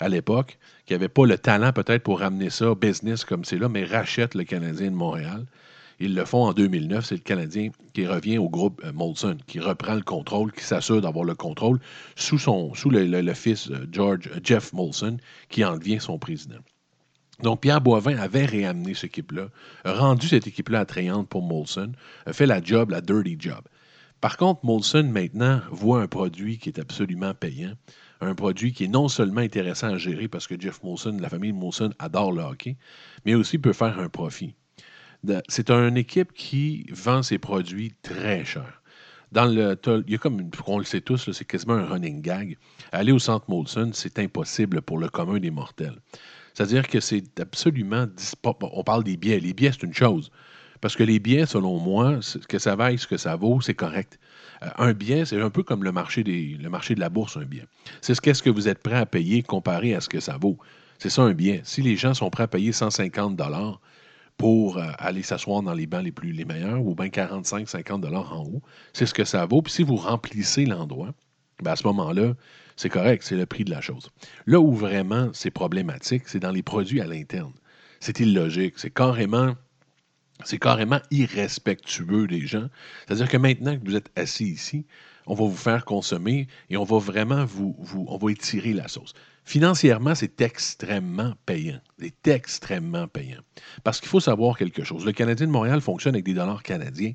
[0.00, 3.68] à l'époque, qui n'avait pas le talent peut-être pour ramener ça business comme c'est là,
[3.68, 5.46] mais rachète le Canadien de Montréal.
[6.00, 7.04] Ils le font en 2009.
[7.04, 11.00] C'est le Canadien qui revient au groupe euh, Molson, qui reprend le contrôle, qui s'assure
[11.00, 11.78] d'avoir le contrôle
[12.16, 16.58] sous, son, sous le, fils euh, George, euh, Jeff Molson, qui en devient son président.
[17.44, 19.48] Donc, Pierre Boivin avait réamené cette équipe-là,
[19.84, 21.92] rendu cette équipe-là attrayante pour Molson,
[22.24, 23.60] a fait la job, la dirty job.
[24.22, 27.74] Par contre, Molson, maintenant, voit un produit qui est absolument payant,
[28.22, 31.52] un produit qui est non seulement intéressant à gérer parce que Jeff Molson, la famille
[31.52, 32.78] Molson adore le hockey,
[33.26, 34.54] mais aussi peut faire un profit.
[35.48, 38.82] C'est une équipe qui vend ses produits très cher.
[39.32, 42.56] Dans le, il y a comme, on le sait tous, c'est quasiment un running gag.
[42.90, 45.98] Aller au centre Molson, c'est impossible pour le commun des mortels.
[46.54, 48.06] C'est-à-dire que c'est absolument.
[48.62, 49.40] On parle des billets.
[49.40, 50.30] Les billets, c'est une chose.
[50.80, 54.18] Parce que les billets, selon moi, que ça vaille ce que ça vaut, c'est correct.
[54.62, 57.66] Euh, un billet, c'est un peu comme le marché, de la bourse, un billet.
[58.00, 60.58] C'est ce que vous êtes prêt à payer comparé à ce que ça vaut.
[60.98, 61.62] C'est ça un billet.
[61.64, 63.80] Si les gens sont prêts à payer 150 dollars
[64.36, 68.32] pour euh, aller s'asseoir dans les bancs les plus les meilleurs, ou bien 45-50 dollars
[68.32, 68.62] en haut,
[68.92, 69.62] c'est ce que ça vaut.
[69.62, 71.14] Puis si vous remplissez l'endroit,
[71.62, 72.34] ben à ce moment-là,
[72.76, 74.10] c'est correct, c'est le prix de la chose.
[74.46, 77.52] Là où vraiment c'est problématique, c'est dans les produits à l'interne.
[78.00, 79.54] C'est illogique, c'est carrément,
[81.10, 82.68] irrespectueux des gens.
[83.06, 84.84] C'est-à-dire que maintenant que vous êtes assis ici,
[85.26, 88.88] on va vous faire consommer et on va vraiment vous, vous on va étirer la
[88.88, 89.14] sauce.
[89.44, 91.80] Financièrement, c'est extrêmement payant.
[91.98, 93.40] C'est extrêmement payant.
[93.84, 95.04] Parce qu'il faut savoir quelque chose.
[95.04, 97.12] Le Canadien de Montréal fonctionne avec des dollars canadiens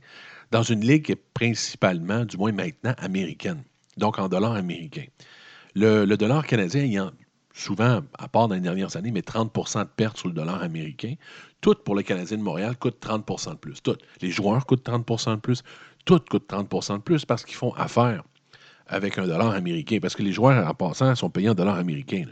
[0.51, 3.63] dans une ligue qui est principalement, du moins maintenant, américaine.
[3.97, 5.07] Donc en dollars américains.
[5.75, 7.11] Le, dollar canadien ayant
[7.53, 11.15] souvent, à part dans les dernières années, mais 30% de pertes sur le dollar américain.
[11.61, 13.81] Tout pour le Canadien de Montréal coûte 30% de plus.
[13.81, 13.97] Tout.
[14.21, 15.63] Les joueurs coûtent 30% de plus.
[16.05, 18.23] Tout coûte 30% de plus parce qu'ils font affaire
[18.87, 19.99] avec un dollar américain.
[20.01, 22.25] Parce que les joueurs, en passant, sont payés en dollars américains.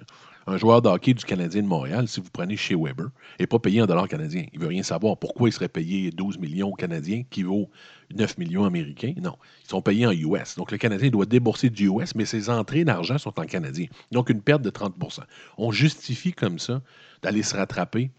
[0.49, 3.60] Un joueur de hockey du Canadien de Montréal, si vous prenez chez Weber, n'est pas
[3.60, 4.45] payé en dollars canadiens.
[4.53, 5.17] Il ne veut rien savoir.
[5.17, 7.69] Pourquoi il serait payé 12 millions canadiens qui vaut
[8.15, 9.13] 9 millions américains?
[9.21, 9.36] Non.
[9.65, 10.55] Ils sont payés en US.
[10.55, 13.88] Donc, le Canadien doit débourser du US, mais ses entrées d'argent sont en canadien.
[14.13, 15.19] Donc, une perte de 30%
[15.57, 16.81] On justifie comme ça
[17.21, 18.10] d'aller se rattraper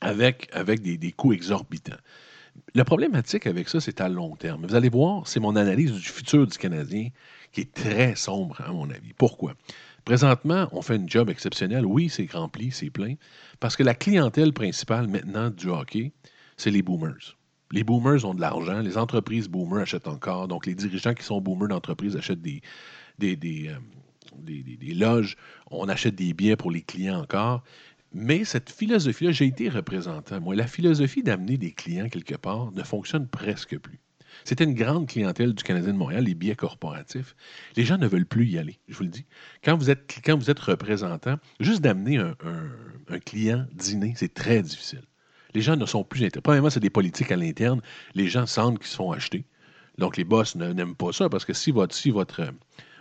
[0.00, 0.48] avec,
[0.80, 1.96] des, des coûts exorbitants.
[2.74, 4.64] Le problématique avec ça, c'est à long terme.
[4.64, 7.08] Vous allez voir, c'est mon analyse du futur du Canadien
[7.50, 9.12] qui est très sombre, à mon avis.
[9.12, 9.54] Pourquoi?
[10.04, 11.86] Présentement, on fait un job exceptionnel.
[11.86, 13.14] Oui, c'est rempli, c'est plein.
[13.60, 16.12] Parce que la clientèle principale maintenant du hockey,
[16.56, 17.36] c'est les boomers.
[17.70, 20.48] Les boomers ont de l'argent, les entreprises boomers achètent encore.
[20.48, 22.60] Donc, les dirigeants qui sont boomers d'entreprise achètent des,
[23.18, 25.36] des, euh, loges,
[25.70, 27.62] on achète des billets pour les clients encore.
[28.12, 30.40] Mais cette philosophie-là, j'ai été représentant.
[30.40, 34.00] Moi, la philosophie d'amener des clients quelque part ne fonctionne presque plus.
[34.44, 37.36] C'était une grande clientèle du Canadien de Montréal, les billets corporatifs.
[37.76, 39.24] Les gens ne veulent plus y aller, je vous le dis.
[39.64, 42.34] Quand vous êtes, représentant, juste d'amener un,
[43.24, 45.02] client dîner, c'est très difficile.
[45.54, 46.42] Les gens ne sont plus intéressés.
[46.42, 47.82] Premièrement, c'est des politiques à l'interne.
[48.14, 49.44] Les gens sentent qu'ils se font acheter.
[49.98, 52.42] Donc, les boss n'aiment pas ça parce que si votre, si votre,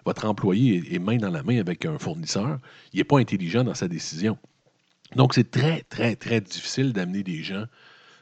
[0.05, 2.59] votre employé est, main dans la main avec un fournisseur,
[2.93, 4.37] il n'est pas intelligent dans sa décision.
[5.15, 7.65] Donc, c'est très, très, très difficile d'amener des gens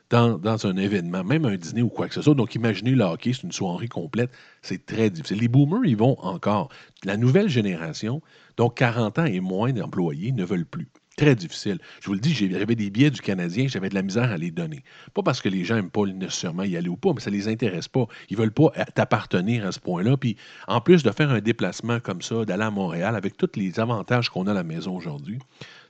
[0.09, 2.35] dans, un événement, même un dîner ou quoi que ce soit.
[2.35, 5.39] Donc, imaginez le hockey, c'est une soirée complète, c'est très difficile.
[5.39, 6.69] Les boomers, ils vont encore.
[7.03, 8.21] La nouvelle génération,
[8.57, 10.87] donc 40 ans et moins d'employés, ne veulent plus
[11.19, 11.79] très difficile.
[11.99, 14.51] Je vous le dis, j'avais des billets du Canadien, j'avais de la misère à les
[14.51, 14.83] donner.
[15.13, 17.35] Pas parce que les gens n'aiment pas nécessairement y aller ou pas, mais ça ne
[17.35, 18.05] les intéresse pas.
[18.29, 20.15] Ils veulent pas t'appartenir à ce point-là.
[20.15, 20.37] Puis
[20.69, 24.29] en plus de faire un déplacement comme ça, d'aller à Montréal, avec tous les avantages
[24.29, 25.39] qu'on a à la maison aujourd'hui,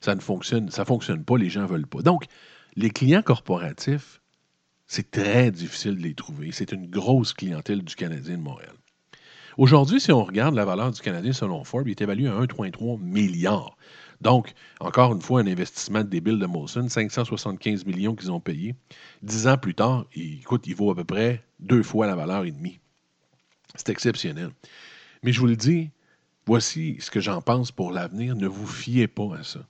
[0.02, 2.02] ça ne fonctionne, ça fonctionne pas, les gens ne veulent pas.
[2.02, 2.24] Donc,
[2.80, 4.22] les clients corporatifs,
[4.88, 6.54] c'est très difficile de les trouver.
[6.54, 8.74] C'est une grosse clientèle du Canadien de Montréal.
[9.58, 13.02] Aujourd'hui, si on regarde la valeur du Canadien selon Forbes, il est évalué à 1,3
[13.02, 13.76] milliard.
[14.22, 18.76] Donc, encore une fois, un investissement débile de Molson, 575 millions qu'ils ont payé.
[19.24, 22.46] Dix ans plus tard, il, écoute, il vaut à peu près deux fois la valeur
[22.46, 22.80] et demie.
[23.76, 24.52] C'est exceptionnel.
[25.24, 25.90] Mais je vous le dis,
[26.46, 28.38] voici ce que j'en pense pour l'avenir.
[28.38, 29.68] Ne vous fiez pas à ça.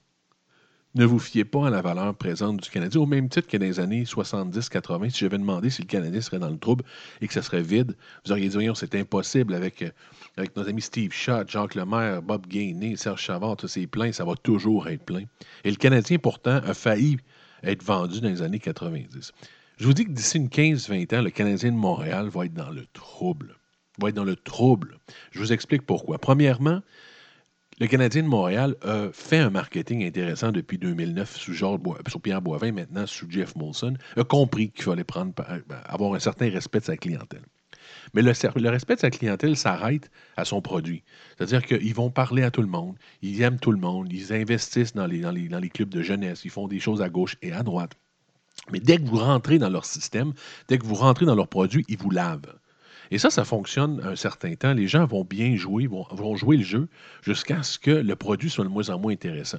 [0.96, 3.64] Ne vous fiez pas à la valeur présente du Canadien, au même titre que dans
[3.64, 5.10] les années 70-80.
[5.10, 6.84] Si j'avais demandé si le Canadien serait dans le trouble
[7.20, 9.90] et que ce serait vide, vous auriez dit, c'est impossible avec, euh,
[10.36, 14.24] avec nos amis Steve Schott, Jacques Lemaire, Bob Gainé, Serge Chavard, tous ces pleins, ça
[14.24, 15.22] va toujours être plein.
[15.62, 17.18] Et le Canadien, pourtant, a failli
[17.62, 19.30] être vendu dans les années 90.
[19.76, 22.70] Je vous dis que d'ici une 15-20 ans, le Canadien de Montréal va être dans
[22.70, 23.54] le trouble.
[24.00, 24.98] Va être dans le trouble.
[25.30, 26.18] Je vous explique pourquoi.
[26.18, 26.82] Premièrement,
[27.80, 33.06] le Canadien de Montréal a fait un marketing intéressant depuis 2009 sous, Pierre Boivin, maintenant
[33.06, 35.32] sous Jeff Molson, a compris qu'il fallait ben,
[35.86, 37.40] avoir un certain respect de sa clientèle.
[38.12, 38.32] Mais le,
[38.68, 41.04] respect de sa clientèle s'arrête à son produit.
[41.38, 44.92] C'est-à-dire qu'ils vont parler à tout le monde, ils aiment tout le monde, ils investissent
[44.92, 47.92] dans les, clubs de jeunesse, ils font des choses à gauche et à droite.
[48.72, 50.34] Mais dès que vous rentrez dans leur système,
[50.68, 52.59] dès que vous rentrez dans leurs produits, ils vous lavent.
[53.10, 54.72] Et ça, ça fonctionne un certain temps.
[54.72, 56.88] Les gens vont bien jouer, vont, jouer le jeu
[57.22, 59.58] jusqu'à ce que le produit soit de moins en moins intéressant.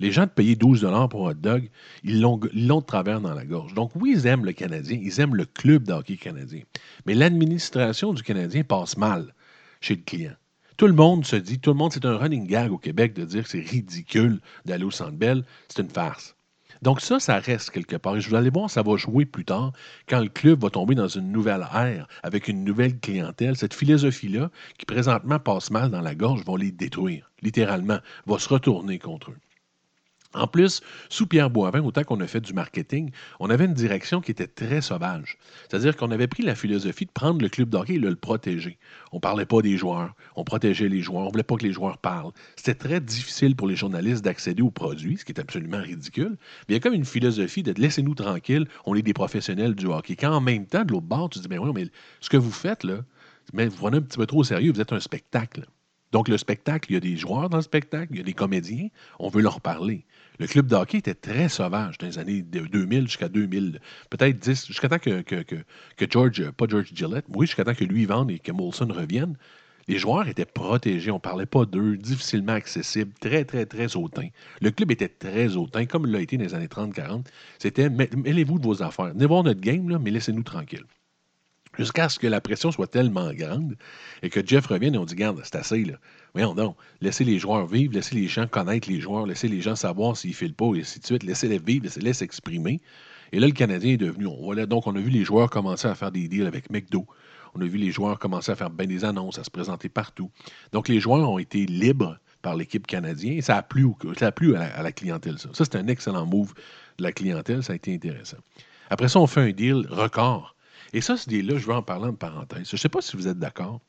[0.00, 1.70] Les gens de payer 12 pour un hot dog,
[2.02, 3.74] ils l'ont de travers dans la gorge.
[3.74, 6.62] Donc oui, ils aiment le Canadien, ils aiment le club d'hockey canadien.
[7.06, 9.34] Mais l'administration du Canadien passe mal
[9.80, 10.34] chez le client.
[10.76, 13.24] Tout le monde se dit, tout le monde, c'est un running gag au Québec de
[13.24, 15.44] dire que c'est ridicule d'aller au Centre Bell.
[15.68, 16.36] C'est une farce.
[16.82, 18.16] Donc ça, ça reste quelque part.
[18.16, 19.72] Et je vous allez voir, ça va jouer plus tard
[20.08, 23.56] quand le club va tomber dans une nouvelle ère avec une nouvelle clientèle.
[23.56, 28.48] Cette philosophie-là, qui présentement passe mal dans la gorge, va les détruire, littéralement, va se
[28.48, 29.38] retourner contre eux.
[30.34, 33.10] En plus, sous Pierre Boivin, autant qu'on a fait du marketing,
[33.40, 35.38] on avait une direction qui était très sauvage.
[35.62, 38.78] C'est-à-dire qu'on avait pris la philosophie de prendre le club d'hockey et de le protéger.
[39.10, 41.64] On ne parlait pas des joueurs, on protégeait les joueurs, on ne voulait pas que
[41.64, 42.32] les joueurs parlent.
[42.56, 46.36] C'était très difficile pour les journalistes d'accéder aux produits, ce qui est absolument ridicule.
[46.68, 50.14] Il y a comme une philosophie de laissez-nous tranquilles, on est des professionnels du hockey.
[50.14, 51.86] Quand en même temps, de l'autre bord, tu dis, mais oui, mais
[52.20, 55.00] ce que vous faites, vous prenez un petit peu trop au sérieux, vous êtes un
[55.00, 55.64] spectacle.
[56.10, 58.32] Donc, le spectacle, il y a des joueurs dans le spectacle, il y a des
[58.32, 58.88] comédiens,
[59.18, 60.06] on veut leur parler.
[60.38, 64.66] Le club de hockey était très sauvage dans les années 2000 jusqu'à 2000, peut-être 10,
[64.68, 68.30] jusqu'à temps que, que, que, George, pas George Gillette, oui, jusqu'à temps que lui vende
[68.30, 69.36] et que Molson revienne.
[69.88, 74.28] Les joueurs étaient protégés, on ne parlait pas d'eux, difficilement accessibles, très, très, très hautain.
[74.60, 77.24] Le club était très hautain, comme il l'a été dans les années 30-40.
[77.58, 79.14] C'était mêlez-vous de vos affaires.
[79.14, 80.84] Venez voir notre game, là, mais laissez-nous tranquilles
[81.78, 83.76] jusqu'à ce que la pression soit tellement grande
[84.22, 85.94] et que Jeff revienne et on dit Garde, c'est assez, là.
[86.34, 89.76] Voyons donc, laissez les joueurs vivre, laissez les gens connaître les joueurs, laissez les gens
[89.76, 92.80] savoir s'ils filent pas et ainsi de suite, laissez-les vivre, laissez-les s'exprimer.
[93.32, 94.26] Et là, le Canadien est devenu.
[94.40, 97.06] Voilà, donc, on a vu les joueurs commencer à faire des deals avec McDo.
[97.54, 100.30] On a vu les joueurs commencer à faire bien des annonces, à se présenter partout.
[100.72, 103.40] Donc, les joueurs ont été libres par l'équipe canadienne.
[103.42, 103.86] Ça a plu,
[104.18, 105.50] ça a plu à, la, clientèle, ça.
[105.52, 106.54] Ça, c'est un excellent move
[106.98, 107.62] de la clientèle.
[107.62, 108.38] Ça a été intéressant.
[108.90, 110.54] Après ça, on fait un deal record
[110.92, 112.68] et ça, ce deal-là, je vais en parler en parenthèse.
[112.68, 113.80] Je ne sais pas si vous êtes d'accord.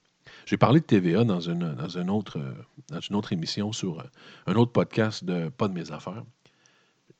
[0.45, 2.39] J'ai parlé de TVA dans une, dans une, autre,
[2.89, 4.03] dans une autre émission sur euh,
[4.47, 6.23] un autre podcast de Pas de mes affaires.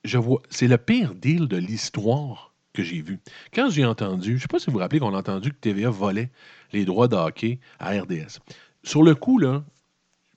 [0.03, 3.19] Je vois, c'est le pire deal de l'histoire que j'ai vu.
[3.53, 5.57] Quand j'ai entendu, je ne sais pas si vous vous rappelez qu'on a entendu que
[5.57, 6.31] TVA volait
[6.71, 8.39] les droits de hockey à RDS.
[8.83, 9.63] Sur le coup, là,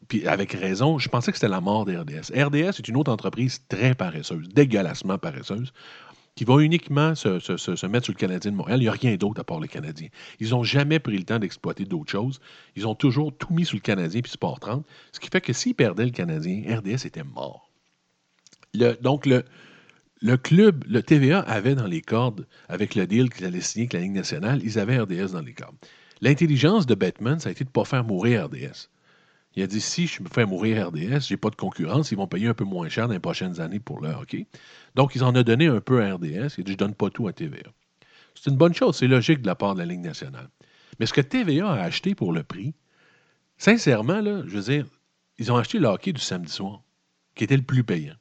[0.08, 2.32] puis avec raison, je pensais que c'était la mort de RDS.
[2.34, 5.72] RDS est une autre entreprise très paresseuse, dégueulassement paresseuse
[6.34, 8.80] qui vont uniquement se, mettre sur le Canadien de Montréal.
[8.80, 10.08] Il n'y a rien d'autre à part le Canadien.
[10.40, 12.40] Ils n'ont jamais pris le temps d'exploiter d'autres choses.
[12.74, 15.52] Ils ont toujours tout mis sur le Canadien puis Sport 30, ce qui fait que
[15.52, 17.70] s'ils perdaient le Canadien, RDS était mort.
[18.74, 23.84] donc, le, club, le TVA avait dans les cordes, avec le deal qu'ils allaient signer
[23.84, 25.76] avec la Ligue nationale, ils avaient RDS dans les cordes.
[26.22, 28.88] L'intelligence de Batman, ça a été de ne pas faire mourir RDS.
[29.54, 32.26] Il a dit si je me fais mourir RDS, j'ai pas de concurrence, ils vont
[32.26, 34.46] payer un peu moins cher dans les prochaines années pour le hockey.
[34.94, 36.54] Donc, ils en ont donné un peu à RDS.
[36.56, 37.70] Il a dit je donne pas tout à TVA.
[38.34, 40.48] C'est une bonne chose, c'est logique de la part de la Ligue nationale.
[40.98, 42.74] Mais ce que TVA a acheté pour le prix,
[43.58, 44.86] sincèrement, là, je veux dire,
[45.38, 46.82] ils ont acheté le hockey du samedi soir,
[47.34, 48.14] qui était le plus payant.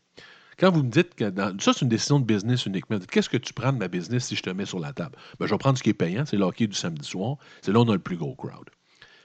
[0.60, 1.26] Quand vous me dites que
[1.60, 3.00] ça, c'est une décision de business uniquement.
[3.00, 5.18] Qu'est-ce que tu prends de ma business si je te mets sur la table?
[5.40, 7.38] Ben, je vais prendre ce qui est payant, c'est le hockey du samedi soir.
[7.62, 8.70] C'est là où on a le plus gros crowd.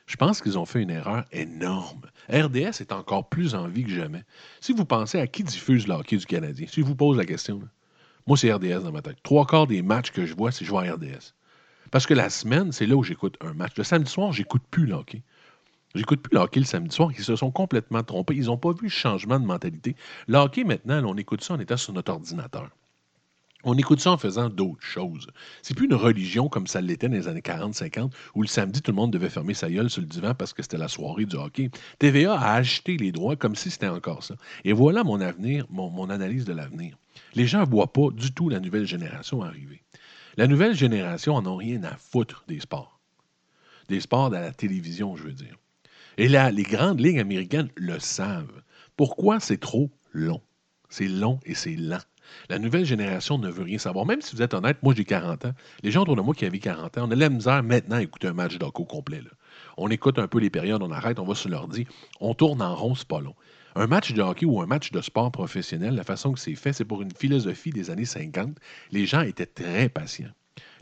[0.07, 2.03] Je pense qu'ils ont fait une erreur énorme.
[2.29, 4.23] RDS est encore plus en vie que jamais.
[4.61, 7.25] Si vous pensez à qui diffuse le hockey du Canadien, si je vous pose la
[7.25, 7.61] question,
[8.27, 9.19] moi, c'est RDS dans ma tête.
[9.23, 11.35] Trois quarts des matchs que je vois, c'est je vois RDS.
[11.91, 13.73] Parce que la semaine, c'est là où j'écoute un match.
[13.77, 15.23] Le samedi soir, j'écoute plus le hockey.
[15.95, 17.11] J'écoute plus le hockey le samedi soir.
[17.17, 18.35] Ils se sont complètement trompés.
[18.35, 19.97] Ils n'ont pas vu le changement de mentalité.
[20.29, 22.71] Le hockey, maintenant, on écoute ça en étant sur notre ordinateur.
[23.65, 25.27] On écoute ça en faisant d'autres choses.
[25.63, 28.93] C'est plus une religion comme ça l'était dans les années 40-50, où le samedi, tout
[28.93, 31.37] le monde devait fermer sa gueule sur le divan parce que c'était la soirée du
[31.37, 31.71] hockey.
[31.99, 34.37] TVA a acheté les droits comme si c'était encore ça.
[34.65, 36.97] Et voilà mon avenir, mon, analyse de l'avenir.
[37.35, 39.83] Les gens ne voient pas du tout la nouvelle génération arriver.
[40.37, 43.01] La nouvelle génération en ont rien à foutre des sports.
[43.89, 45.57] Des sports à la télévision, je veux dire.
[46.19, 48.63] Et les grandes ligues américaines le savent.
[48.97, 50.41] Pourquoi c'est trop long?
[50.89, 51.99] C'est long et c'est lent.
[52.49, 54.07] La nouvelle génération ne veut rien savoir.
[54.07, 55.53] Même si vous êtes honnête, moi j'ai 40 ans.
[55.83, 58.03] Les gens autour de moi qui avaient 40 ans, on a la misère maintenant à
[58.03, 59.23] écouter un match d'hockey complet.
[59.77, 61.87] On écoute un peu les périodes, on arrête, on va sur l'ordi.
[62.21, 63.35] On tourne en rond, c'est pas long.
[63.75, 66.73] Un match de hockey ou un match de sport professionnel, la façon que c'est fait,
[66.73, 68.57] c'est pour une philosophie des années 50.
[68.91, 70.33] Les gens étaient très patients.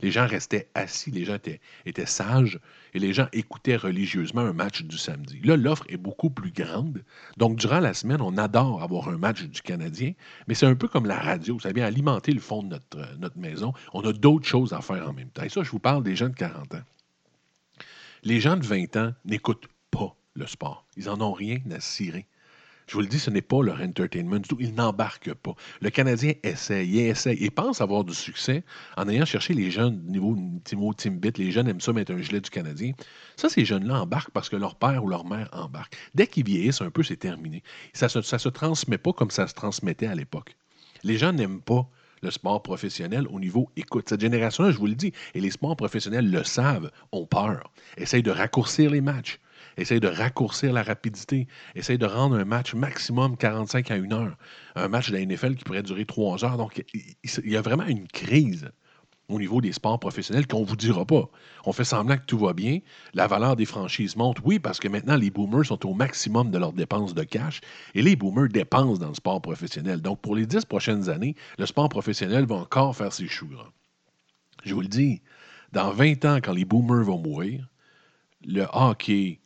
[0.02, 1.38] Les gens restaient assis, les gens
[1.86, 2.58] étaient, sages
[2.92, 5.40] et les gens écoutaient religieusement un match du samedi.
[5.42, 7.02] Là, l'offre est beaucoup plus grande.
[7.36, 10.12] Donc, durant la semaine, on adore avoir un match du Canadien,
[10.46, 11.58] mais c'est un peu comme la radio.
[11.58, 13.72] Ça vient alimenter le fond de notre, euh, notre maison.
[13.92, 15.42] On a d'autres choses à faire en même temps.
[15.42, 16.82] Et ça, je vous parle des gens de 40 ans.
[18.22, 20.86] Les gens de 20 ans n'écoutent pas le sport.
[20.96, 22.26] Ils n'en ont rien à cirer.
[22.86, 24.56] Je vous le dis, ce n'est pas leur entertainment du tout.
[24.60, 25.54] Ils n'embarquent pas.
[25.80, 28.64] Le Canadien essaye, il essaye et pense avoir du succès
[28.96, 31.32] en ayant cherché les jeunes niveau Timo Timbit.
[31.36, 32.92] Les jeunes aiment ça mettre un gilet du Canadien.
[33.36, 35.96] Ça, ces jeunes-là embarquent parce que leur père ou leur mère embarque.
[36.14, 37.62] Dès qu'ils vieillissent un peu, c'est terminé.
[37.92, 40.56] Ça ne se, se transmet pas comme ça se transmettait à l'époque.
[41.02, 41.88] Les gens n'aiment pas
[42.24, 44.08] le sport professionnel au niveau écoute.
[44.08, 48.22] Cette génération-là, je vous le dis, et les sports professionnels le savent, ont peur, essayent
[48.22, 49.38] de raccourcir les matchs,
[49.76, 54.36] essaye de raccourcir la rapidité, essaye de rendre un match maximum 45 à 1 heure.
[54.76, 56.56] Un match de la NFL qui pourrait durer 3 heures.
[56.56, 58.70] Donc, il y a vraiment une crise
[59.28, 61.30] au niveau des sports professionnels qu'on ne vous dira pas.
[61.64, 62.80] On fait semblant que tout va bien.
[63.14, 66.58] La valeur des franchises monte, oui, parce que maintenant, les boomers sont au maximum de
[66.58, 67.60] leurs dépenses de cash
[67.94, 70.02] et les boomers dépensent dans le sport professionnel.
[70.02, 73.48] Donc, pour les 10 prochaines années, le sport professionnel va encore faire ses choux.
[74.62, 75.22] Je vous le dis,
[75.72, 77.66] dans 20 ans, quand les boomers vont mourir,
[78.46, 79.40] le hockey,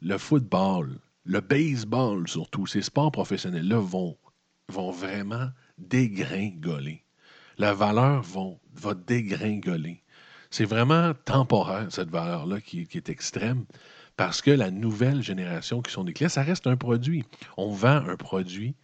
[0.00, 4.16] le football, le baseball surtout, ces sports professionnels-là vont,
[4.68, 7.04] vont vraiment dégringoler.
[7.56, 8.22] La valeur
[8.74, 10.02] va dégringoler.
[10.50, 13.64] C'est vraiment temporaire, cette valeur-là, qui, est extrême,
[14.16, 17.24] parce que la nouvelle génération qui sont clients, ça reste un produit.
[17.56, 18.76] On vend un produit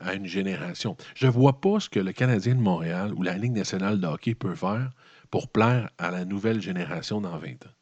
[0.00, 0.96] à une génération.
[1.14, 4.06] Je ne vois pas ce que le Canadien de Montréal ou la Ligue nationale de
[4.06, 4.90] hockey peut faire
[5.30, 7.77] pour plaire à la nouvelle génération dans 20 ans.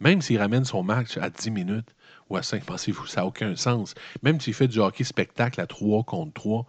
[0.00, 1.94] Même s'il ramène son match à 10 minutes
[2.30, 3.94] ou à 5, pensez-vous, ça n'a aucun sens.
[4.22, 6.66] Même s'il fait du hockey spectacle à 3 contre 3,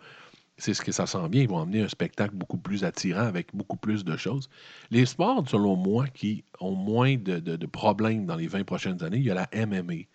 [0.58, 1.42] c'est ce que ça sent bien.
[1.42, 4.50] Ils vont amener un spectacle beaucoup plus attirant avec beaucoup plus de choses.
[4.90, 9.24] Les sports, selon moi, qui ont moins de, problèmes dans les 20 prochaines années, il
[9.24, 10.06] y a la MMA,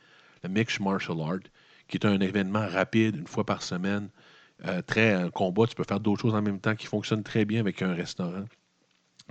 [0.42, 1.40] le Mixed Martial Art,
[1.88, 4.08] qui est un événement rapide, une fois par semaine,
[4.66, 5.66] euh, très combat.
[5.66, 8.44] Tu peux faire d'autres choses en même temps qui fonctionne très bien avec un restaurant.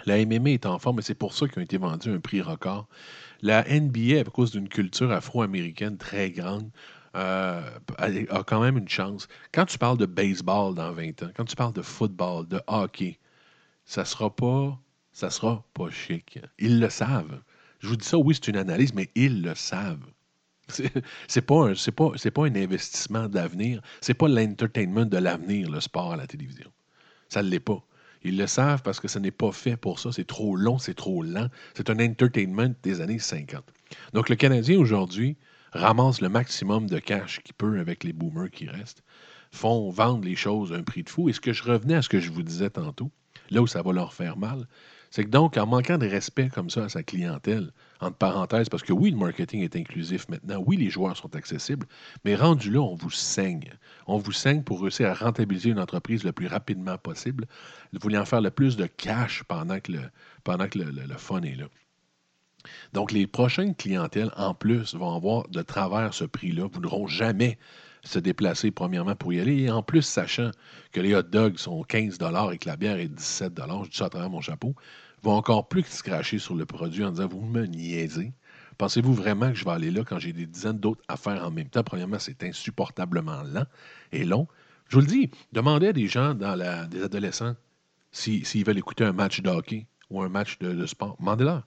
[0.06, 2.20] La MMA est en forme et c'est pour ça qu'ils ont été vendus à un
[2.20, 2.88] prix record.
[3.42, 6.70] La NBA, à cause d'une culture afro-américaine très grande,
[7.16, 7.62] euh,
[7.98, 9.28] a quand même une chance.
[9.52, 13.18] Quand tu parles de baseball dans 20 ans, quand tu parles de football, de hockey,
[13.86, 14.78] ça sera pas,
[15.14, 16.40] ça sera pas chic.
[16.60, 17.42] Ils le savent.
[17.80, 20.06] Je vous dis ça, oui, c'est une analyse, mais ils le savent.
[21.28, 23.82] C'est pas, pas un investissement d'avenir.
[24.02, 26.72] C'est pas l'entertainment de l'avenir, le sport à la télévision.
[27.28, 27.84] Ça ne l'est pas.
[28.24, 30.12] Ils le savent parce que ce n'est pas fait pour ça.
[30.12, 31.48] C'est trop long, c'est trop lent.
[31.74, 33.64] C'est un entertainment des années 50.
[34.14, 35.38] Donc, le Canadien aujourd'hui
[35.72, 39.04] ramasse le maximum de cash qu'il peut avec les boomers qui restent,
[39.52, 41.30] font vendre les choses à un prix de fou.
[41.30, 43.12] Et ce que je revenais à ce que je vous disais tantôt,
[43.50, 44.68] là où ça va leur faire mal,
[45.12, 48.84] C'est que donc, en manquant de respect comme ça à sa clientèle, entre parenthèses, parce
[48.84, 51.86] que oui, le marketing est inclusif maintenant, oui, les joueurs sont accessibles,
[52.24, 53.74] mais rendu là, on vous saigne.
[54.08, 57.46] On vous saigne pour réussir à rentabiliser une entreprise le plus rapidement possible,
[57.94, 60.02] voulant faire le plus de cash pendant que le,
[60.44, 61.66] pendant le, fun est là.
[62.94, 67.58] Donc, les prochaines clientèles, en plus, vont avoir de travers ce prix-là, Vous voudront jamais
[68.04, 69.64] se déplacer, premièrement, pour y aller.
[69.64, 70.52] Et en plus, sachant
[70.92, 72.18] que les hot dogs sont 15
[72.52, 74.76] et que la bière est 17 je dis ça à travers mon chapeau,
[75.24, 78.34] vont encore plus se cracher sur le produit en disant Vous me niaisez.
[78.78, 81.68] Pensez-vous vraiment que je vais aller là quand j'ai des dizaines d'autres affaires en même
[81.68, 81.84] temps?
[81.84, 83.66] Premièrement, c'est insupportablement lent
[84.14, 84.48] et long.
[84.88, 87.56] Je vous le dis, demandez à des gens, dans la, des adolescents,
[88.12, 91.16] s'ils veulent écouter un match de hockey ou un match de, sport.
[91.20, 91.64] Demandez-leur.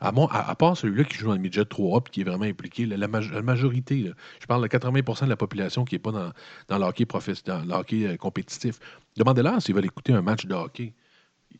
[0.00, 3.06] À, part celui-là qui joue dans le midget 3 et qui est vraiment impliqué, la,
[3.06, 6.32] majorité, je parle de 80% de la population qui n'est pas dans,
[6.66, 8.80] dans le hockey, euh, compétitif,
[9.16, 10.92] demandez-leur s'ils veulent écouter un match de hockey.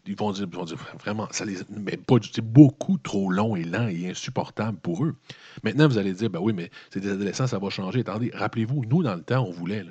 [0.06, 0.48] Ils vont dire,
[1.00, 5.14] vraiment, ça les, mais pas, c'est beaucoup trop long et lent et insupportable pour eux.
[5.62, 8.00] Maintenant, vous allez dire, ben oui, mais c'est des adolescents, ça va changer.
[8.00, 9.84] Attendez, rappelez-vous, nous, dans le temps, on voulait.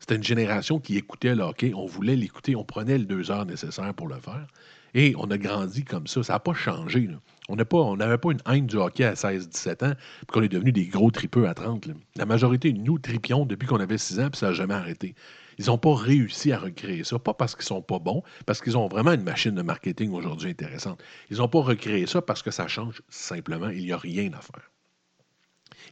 [0.00, 1.72] C'était une génération qui écoutait le hockey.
[1.74, 2.56] On voulait l'écouter.
[2.56, 4.46] On prenait les deux heures nécessaires pour le faire.
[4.94, 6.22] Et on a grandi comme ça.
[6.22, 7.08] Ça n'a pas changé.
[7.48, 10.86] On n'avait pas, une haine du hockey à 16-17 ans, puis qu'on est devenu des
[10.86, 11.88] gros tripeux à 30.
[12.16, 15.14] La majorité nous tripions depuis qu'on avait 6 ans, puis ça n'a jamais arrêté.
[15.58, 18.76] Ils n'ont pas réussi à recréer ça, pas parce qu'ils sont pas bons, parce qu'ils
[18.76, 21.02] ont vraiment une machine de marketing aujourd'hui intéressante.
[21.30, 23.68] Ils n'ont pas recréé ça parce que ça change simplement.
[23.68, 24.70] Il n'y a rien à faire.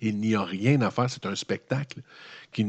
[0.00, 1.08] Il n'y a rien à faire.
[1.10, 2.00] C'est un spectacle
[2.52, 2.64] qui,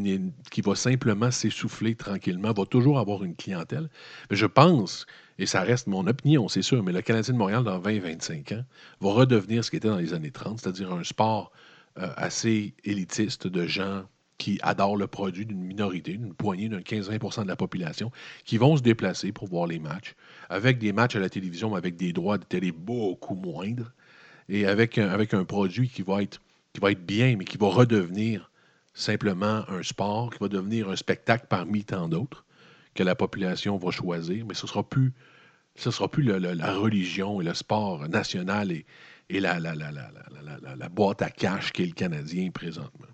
[0.63, 3.89] va simplement s'essouffler tranquillement, va toujours avoir une clientèle.
[4.29, 5.05] Mais je pense
[5.39, 8.65] et ça reste mon opinion, c'est sûr, mais le Canadien de Montréal, dans 20-25 ans,
[9.01, 11.51] va redevenir ce qu'il était dans les années 30, c'est-à-dire un sport
[11.97, 14.03] euh, assez élitiste de gens
[14.43, 18.11] qui adorent le produit d'une minorité, d'une poignée, d'un 15-20 de la population,
[18.43, 20.15] qui vont se déplacer pour voir les matchs,
[20.49, 23.93] avec des matchs à la télévision, mais avec des droits de télé beaucoup moindres,
[24.49, 26.41] et avec un, avec un produit qui va, être,
[26.73, 28.51] qui va être bien, mais qui va redevenir
[28.93, 32.43] simplement un sport, qui va devenir un spectacle parmi tant d'autres
[32.95, 35.13] que la population va choisir, mais ce ne sera plus,
[35.75, 38.85] ce sera plus la religion et le sport national et,
[39.29, 43.07] et la, la, boîte à cash qu'est le Canadien présentement.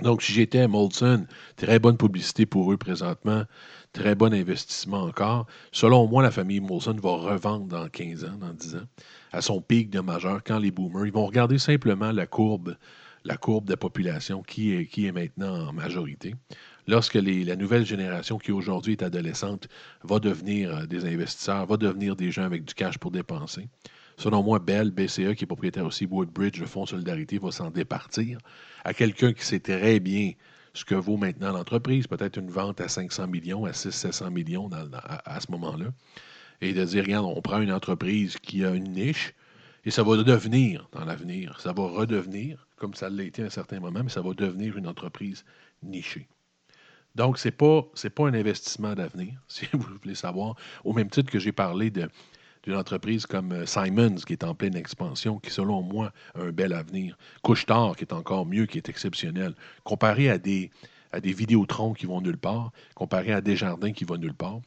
[0.00, 1.26] Donc, si j'étais à Molson,
[1.56, 3.44] très bonne publicité pour eux présentement,
[3.92, 5.46] très bon investissement encore.
[5.70, 8.86] Selon moi, la famille Molson va revendre dans 15 ans, dans 10 ans,
[9.32, 12.76] à son pic de majeur, quand les boomers, ils vont regarder simplement la courbe,
[13.24, 16.34] la courbe de population qui est, qui est maintenant en majorité
[16.86, 19.68] lorsque la nouvelle génération qui aujourd'hui est adolescente
[20.02, 23.68] va devenir euh, des investisseurs, va devenir des gens avec du cash pour dépenser.
[24.16, 28.38] Selon moi, Bell, BCE, qui est propriétaire aussi Woodbridge, le Fonds Solidarité, va s'en départir
[28.84, 30.32] à quelqu'un qui sait très bien
[30.74, 34.70] ce que vaut maintenant l'entreprise, peut-être une vente à 500 millions, à 600-700 millions
[35.24, 35.86] à, ce moment-là,
[36.60, 39.34] et de dire, regarde, on prend une entreprise qui a une niche,
[39.84, 43.50] et ça va devenir, dans l'avenir, ça va redevenir, comme ça l'a été à un
[43.50, 45.44] certain moment, mais ça va devenir une entreprise
[45.82, 46.28] nichée.
[47.14, 47.82] Donc, ce n'est pas,
[48.14, 50.56] pas un investissement d'avenir, si vous voulez savoir.
[50.84, 51.90] Au même titre que j'ai parlé
[52.62, 56.52] d'une entreprise comme euh, Simons, qui est en pleine expansion, qui, selon moi, a un
[56.52, 57.16] bel avenir.
[57.42, 59.54] Couchetard, qui est encore mieux, qui est exceptionnel.
[59.84, 60.70] Comparé à des,
[61.12, 64.60] à des Vidéotrons qui vont nulle part, comparé à Desjardins qui vont nulle part.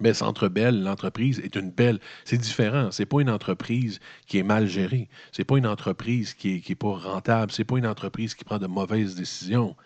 [0.00, 1.98] Mais Centre Belle, l'entreprise est une belle.
[2.24, 2.90] C'est différent.
[2.90, 5.08] C'est pas une entreprise qui est mal gérée.
[5.32, 7.52] C'est pas une entreprise qui est, qui est pas rentable.
[7.52, 9.76] C'est pas une entreprise qui prend de mauvaises décisions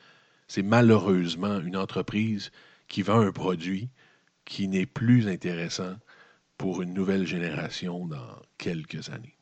[0.48, 2.50] c'est malheureusement une entreprise
[2.88, 3.90] qui vend un produit
[4.44, 5.94] qui n'est plus intéressant
[6.58, 9.36] pour une nouvelle génération dans quelques années.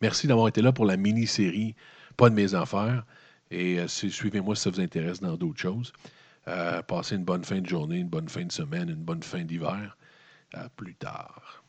[0.00, 1.74] Merci d'avoir été là pour la mini-série
[2.16, 3.04] Pas de mes affaires.
[3.50, 5.92] Et euh, suivez-moi si ça vous intéresse dans d'autres choses.
[6.48, 9.44] Euh, passez une bonne fin de journée, une bonne fin de semaine, une bonne fin
[9.44, 9.96] d'hiver.
[10.52, 11.64] À plus tard.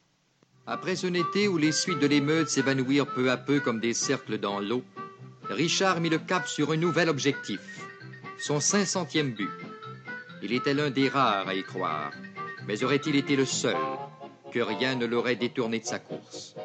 [0.66, 4.40] Après un été où les suites de l'émeute s'évanouirent peu à peu comme des cercles
[4.40, 4.84] dans l'eau,
[5.50, 7.60] Richard mit le cap sur un nouvel objectif
[8.42, 9.50] son 500e but.
[10.42, 12.12] Il était l'un des rares à y croire,
[12.68, 13.76] mais aurait-il été le seul?
[14.52, 16.56] Que rien ne l'aurait détourné de sa course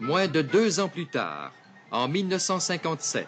[0.00, 1.52] Moins de deux ans plus tard,
[1.90, 3.26] en 1957,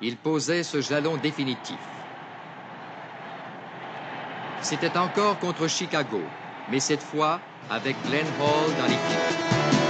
[0.00, 1.78] il posait ce jalon définitif.
[4.62, 6.22] C'était encore contre Chicago,
[6.70, 9.81] mais cette fois avec Glenn Hall dans l'équipe.